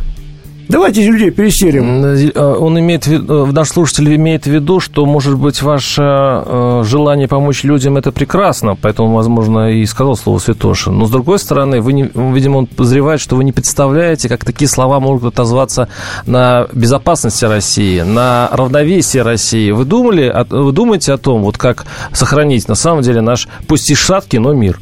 Давайте 0.69 1.09
людей 1.09 1.31
переселим. 1.31 2.05
Э, 2.05 2.57
Он 2.59 2.79
имеет 2.81 3.07
в 3.07 3.11
виду, 3.11 3.47
наш 3.47 3.69
слушатель 3.69 4.15
имеет 4.17 4.45
в 4.45 4.51
виду, 4.51 4.81
что, 4.81 5.07
может 5.07 5.39
быть, 5.39 5.63
ваше 5.63 6.03
э, 6.03 6.83
желание 6.85 7.29
помочь 7.29 7.63
людям– 7.63 7.97
это 7.99 8.11
прекрасно, 8.11 8.77
поэтому, 8.81 9.15
возможно, 9.15 9.71
и 9.71 9.87
сказал 9.87 10.17
слово 10.17 10.39
«святоша». 10.39 10.91
Но, 10.91 11.07
с 11.07 11.11
другой 11.11 11.39
стороны, 11.39 11.81
вы 11.81 11.93
не, 11.93 12.11
видимо, 12.15 12.59
он 12.59 12.67
подозревает, 12.67 13.21
что 13.21 13.37
вы 13.37 13.45
не 13.45 13.53
представляете, 13.53 14.29
как 14.29 14.45
такие 14.45 14.69
слова 14.69 14.99
могут 14.99 15.25
отозваться 15.25 15.89
на 16.27 16.67
безопасности 16.73 17.45
России, 17.45 18.01
на 18.01 18.49
равновесие 18.51 19.23
России. 19.23 19.71
Вы 19.71 19.85
думали, 19.85 20.35
вы 20.51 20.73
думаете 20.73 21.13
о 21.13 21.19
том, 21.19 21.43
вот 21.43 21.59
как 21.59 21.87
сохранить, 22.13 22.67
на 22.69 22.75
самом 22.75 23.03
деле, 23.03 23.21
наш, 23.21 23.47
пусть 23.69 23.89
и 23.91 23.95
шаткий, 23.95 24.41
но 24.41 24.53
мир? 24.53 24.81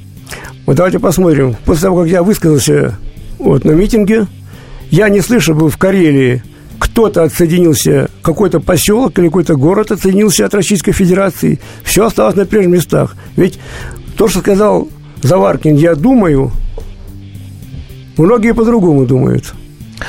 Вот 0.64 0.76
давайте 0.76 0.98
посмотрим. 0.98 1.56
После 1.66 1.82
того, 1.82 2.02
как 2.02 2.08
я 2.08 2.22
высказался 2.22 2.96
вот, 3.38 3.64
на 3.64 3.72
митинге, 3.72 4.26
я 4.94 5.08
не 5.08 5.20
слышал 5.20 5.56
бы 5.56 5.70
в 5.70 5.76
Карелии, 5.76 6.44
кто-то 6.78 7.24
отсоединился, 7.24 8.10
какой-то 8.22 8.60
поселок 8.60 9.18
или 9.18 9.26
какой-то 9.26 9.56
город 9.56 9.90
отсоединился 9.90 10.46
от 10.46 10.54
Российской 10.54 10.92
Федерации. 10.92 11.58
Все 11.82 12.06
осталось 12.06 12.36
на 12.36 12.46
прежних 12.46 12.76
местах. 12.76 13.16
Ведь 13.34 13.58
то, 14.16 14.28
что 14.28 14.38
сказал 14.38 14.88
Заваркин, 15.20 15.74
я 15.74 15.96
думаю, 15.96 16.52
многие 18.16 18.54
по-другому 18.54 19.04
думают. 19.04 19.52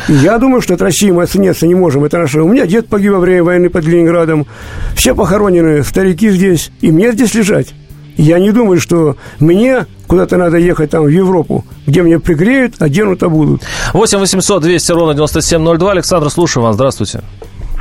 И 0.07 0.13
я 0.13 0.37
думаю, 0.37 0.61
что 0.61 0.75
от 0.75 0.83
России 0.83 1.09
мы 1.09 1.23
отсоединяться 1.23 1.65
не 1.65 1.73
можем. 1.73 2.03
Это 2.03 2.19
наше... 2.19 2.41
У 2.41 2.47
меня 2.47 2.67
дед 2.67 2.87
погиб 2.87 3.13
во 3.13 3.19
время 3.19 3.43
войны 3.43 3.71
под 3.71 3.85
Ленинградом. 3.85 4.45
Все 4.95 5.15
похоронены, 5.15 5.83
старики 5.83 6.29
здесь. 6.29 6.69
И 6.81 6.91
мне 6.91 7.11
здесь 7.11 7.33
лежать. 7.33 7.73
Я 8.17 8.37
не 8.37 8.51
думаю, 8.51 8.79
что 8.79 9.17
мне 9.39 9.87
куда-то 10.07 10.37
надо 10.37 10.57
ехать 10.57 10.91
там 10.91 11.03
в 11.03 11.07
Европу, 11.07 11.63
где 11.87 12.01
меня 12.01 12.19
пригреют, 12.19 12.81
оденут, 12.81 13.23
а 13.23 13.29
будут. 13.29 13.61
8 13.93 14.19
800 14.19 14.61
200 14.61 14.91
ровно 14.91 15.13
9702. 15.13 15.91
Александр, 15.91 16.29
слушаю 16.29 16.63
вас. 16.63 16.75
Здравствуйте. 16.75 17.21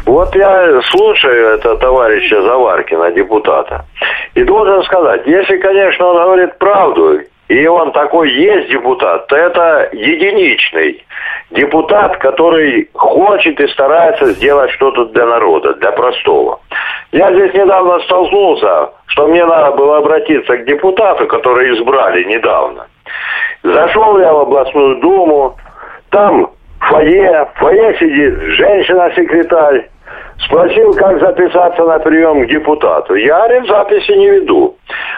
Вот 0.07 0.35
я 0.37 0.81
слушаю 0.91 1.55
это 1.55 1.77
товарища 1.77 2.43
Заваркина, 2.43 3.13
депутата, 3.13 3.87
и 4.35 4.45
должен 4.45 4.83
сказать, 4.85 5.23
если, 5.27 5.57
конечно, 5.57 6.07
он 6.07 6.17
говорит 6.17 6.59
правду, 6.59 7.21
и 7.49 7.67
он 7.67 7.93
такой 7.93 8.31
есть 8.33 8.71
депутат, 8.71 9.27
то 9.27 9.37
это 9.37 9.91
единичный 9.93 11.05
депутат, 11.51 12.17
который 12.19 12.89
хочет 12.95 13.61
и 13.61 13.69
старается 13.69 14.27
сделать 14.27 14.71
что-то 14.73 15.07
для 15.07 15.27
народа, 15.27 15.75
для 15.75 15.93
простого. 15.93 16.61
Я 17.13 17.33
здесь 17.33 17.53
недавно 17.55 18.01
столкнулся, 18.01 18.91
что 19.07 19.27
мне 19.29 19.45
надо 19.45 19.77
было 19.77 19.99
обратиться 19.99 20.57
к 20.57 20.65
депутату, 20.65 21.27
который 21.27 21.75
избрали 21.75 22.25
недавно. 22.25 22.87
Зашел 23.63 24.19
я 24.19 24.33
в 24.33 24.41
областную 24.41 24.97
думу, 25.01 25.57
там 26.11 26.51
фойе, 26.81 27.49
в 27.55 27.59
фойе 27.59 27.97
сидит 27.99 28.39
женщина-секретарь, 28.57 29.89
Спросил, 30.39 30.93
как 30.95 31.21
записаться 31.21 31.83
на 31.85 31.99
прием 32.01 32.45
к 32.45 32.49
депутату. 32.49 33.15
Я, 33.15 33.39
говорит, 33.47 33.69
записи 33.69 34.13
не 34.13 34.31
веду. 34.31 34.77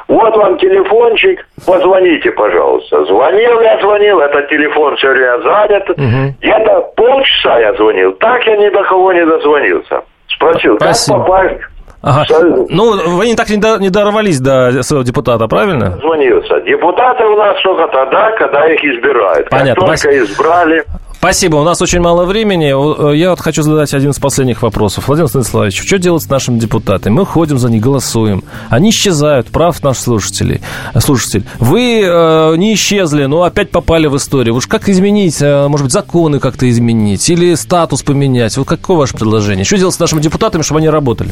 Вот 0.09 0.37
вам 0.37 0.59
телефончик, 0.59 1.47
позвоните, 1.67 2.31
пожалуйста. 2.33 3.05
Звонил 3.07 3.61
я, 3.61 3.79
звонил, 3.81 4.21
этот 4.21 4.49
телефон 4.49 4.97
все 4.97 5.09
время 5.09 5.43
занят. 5.43 5.91
Угу. 5.91 6.35
Где-то 6.41 6.81
полчаса 6.97 7.59
я 7.59 7.75
звонил. 7.75 8.13
Так 8.13 8.47
я 8.47 8.57
ни 8.57 8.69
до 8.69 8.85
кого 8.85 9.13
не 9.13 9.25
дозвонился. 9.27 10.03
Спросил, 10.29 10.77
Спасибо. 10.77 11.19
как 11.19 11.27
попасть 11.27 11.61
Ага. 12.03 12.25
Ну, 12.69 13.17
вы 13.17 13.27
не 13.27 13.35
так 13.35 13.49
не, 13.51 13.57
до- 13.57 13.79
не 13.79 13.91
дорвались 13.91 14.39
до 14.39 14.83
своего 14.85 15.03
депутата, 15.03 15.49
правильно? 15.49 15.97
звонился. 15.97 16.61
Депутаты 16.61 17.25
у 17.25 17.37
нас 17.37 17.61
только 17.63 17.89
тогда, 17.89 18.31
когда 18.33 18.67
их 18.73 18.85
избирают. 18.85 19.49
Понятно. 19.51 19.87
Как 19.87 20.01
только 20.01 20.19
избрали, 20.19 20.85
Спасибо, 21.19 21.57
у 21.57 21.65
нас 21.65 21.83
очень 21.83 21.99
мало 22.01 22.25
времени. 22.25 23.11
Э, 23.13 23.17
Я 23.17 23.31
вот 23.31 23.41
хочу 23.41 23.63
задать 23.63 23.93
один 23.95 24.11
из 24.11 24.19
последних 24.19 24.63
вопросов. 24.63 25.09
Владимир 25.09 25.29
Станиславович, 25.29 25.83
что 25.85 25.99
делать 25.99 26.23
с 26.23 26.29
нашими 26.29 26.59
депутатами? 26.59 27.15
Мы 27.15 27.27
ходим 27.27 27.59
за 27.59 27.69
них, 27.69 27.83
голосуем. 27.83 28.45
Они 28.69 28.91
исчезают, 28.91 29.49
прав 29.49 29.83
наш 29.83 29.99
слушателей. 29.99 30.61
э, 30.95 31.01
слушатель. 31.01 31.45
Вы 31.59 32.03
э, 32.05 32.55
не 32.57 32.75
исчезли, 32.75 33.25
но 33.25 33.43
опять 33.43 33.71
попали 33.71 34.07
в 34.07 34.17
историю. 34.17 34.55
Уж 34.55 34.69
как 34.69 34.89
изменить, 34.89 35.39
э, 35.41 35.67
может 35.67 35.87
быть, 35.87 35.93
законы 35.93 36.39
как-то 36.39 36.71
изменить 36.71 37.29
или 37.29 37.55
статус 37.55 38.03
поменять? 38.03 38.57
Вот 38.57 38.69
какое 38.69 38.97
ваше 38.97 39.15
предложение? 39.15 39.65
Что 39.65 39.79
делать 39.79 39.95
с 39.95 39.99
нашими 39.99 40.21
депутатами, 40.21 40.63
чтобы 40.63 40.79
они 40.79 40.89
работали? 40.89 41.31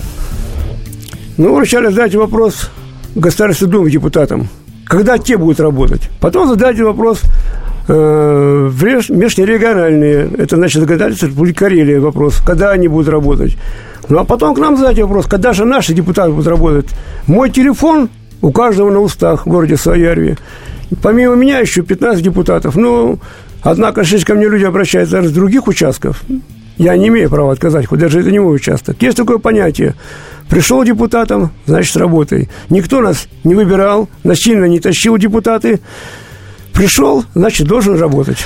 Ну, 1.36 1.54
вначале 1.54 1.90
задайте 1.90 2.18
вопрос 2.18 2.70
Государственной 3.14 3.70
Думы 3.70 3.90
депутатам, 3.92 4.48
когда 4.86 5.18
те 5.18 5.36
будут 5.36 5.60
работать. 5.60 6.02
Потом 6.20 6.48
задайте 6.48 6.82
вопрос 6.84 7.20
э, 7.88 8.70
межрегиональные, 9.08 10.30
это 10.38 10.56
значит 10.56 10.80
законодательство 10.80 11.26
Республики 11.26 11.56
Карелия 11.56 12.00
вопрос, 12.00 12.40
когда 12.44 12.70
они 12.70 12.88
будут 12.88 13.08
работать. 13.08 13.56
Ну, 14.08 14.18
а 14.18 14.24
потом 14.24 14.54
к 14.54 14.58
нам 14.58 14.76
задайте 14.76 15.02
вопрос, 15.02 15.26
когда 15.26 15.52
же 15.52 15.64
наши 15.64 15.94
депутаты 15.94 16.30
будут 16.30 16.46
работать. 16.46 16.86
Мой 17.26 17.50
телефон 17.50 18.10
у 18.42 18.52
каждого 18.52 18.90
на 18.90 19.00
устах 19.00 19.46
в 19.46 19.48
городе 19.48 19.76
Саярве. 19.76 20.36
Помимо 21.02 21.34
меня 21.34 21.60
еще 21.60 21.82
15 21.82 22.22
депутатов. 22.22 22.76
Ну, 22.76 23.18
однако, 23.62 24.02
если 24.02 24.18
ко 24.18 24.34
мне 24.34 24.48
люди 24.48 24.64
обращаются 24.64 25.22
с 25.22 25.32
других 25.32 25.66
участков, 25.66 26.22
я 26.76 26.96
не 26.96 27.08
имею 27.08 27.30
права 27.30 27.52
отказать, 27.52 27.86
хоть 27.86 28.00
даже 28.00 28.20
это 28.20 28.30
не 28.30 28.38
мой 28.38 28.56
участок. 28.56 29.00
Есть 29.00 29.16
такое 29.16 29.38
понятие. 29.38 29.94
Пришел 30.48 30.84
депутатом, 30.84 31.52
значит, 31.66 31.96
работай. 31.96 32.50
Никто 32.68 33.00
нас 33.00 33.28
не 33.44 33.54
выбирал, 33.54 34.08
насильно 34.24 34.66
не 34.66 34.80
тащил 34.80 35.16
депутаты. 35.16 35.80
Пришел, 36.74 37.24
значит, 37.34 37.66
должен 37.68 37.96
работать. 37.98 38.38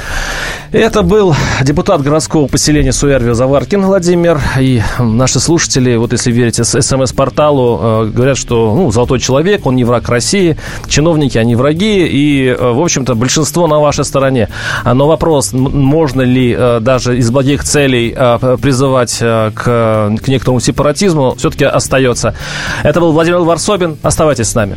Это 0.70 1.02
был 1.02 1.34
депутат 1.62 2.02
городского 2.02 2.46
поселения 2.46 2.92
Суэрвио 2.92 3.32
Заваркин 3.32 3.86
Владимир. 3.86 4.38
И 4.60 4.82
наши 4.98 5.40
слушатели, 5.40 5.96
вот 5.96 6.12
если 6.12 6.30
верить 6.30 6.56
с- 6.62 6.82
СМС-порталу, 6.82 7.80
э, 7.80 8.10
говорят, 8.14 8.36
что 8.36 8.74
ну, 8.76 8.90
золотой 8.92 9.18
человек, 9.18 9.64
он 9.64 9.76
не 9.76 9.84
враг 9.84 10.10
России, 10.10 10.58
чиновники, 10.86 11.38
они 11.38 11.56
враги, 11.56 12.06
и, 12.06 12.48
э, 12.48 12.54
в 12.72 12.82
общем-то, 12.82 13.14
большинство 13.14 13.66
на 13.66 13.78
вашей 13.78 14.04
стороне. 14.04 14.50
А, 14.84 14.92
Но 14.92 15.06
вопрос, 15.08 15.54
можно 15.54 16.20
ли 16.20 16.54
э, 16.56 16.80
даже 16.80 17.16
из 17.16 17.30
благих 17.30 17.64
целей 17.64 18.14
призывать 18.60 19.16
к, 19.18 19.52
к 19.54 20.28
некоторому 20.28 20.60
сепаратизму, 20.60 21.34
все-таки 21.36 21.64
остается. 21.64 22.34
Это 22.82 23.00
был 23.00 23.12
Владимир 23.12 23.38
Варсобин. 23.38 23.96
Оставайтесь 24.02 24.48
с 24.48 24.54
нами. 24.54 24.76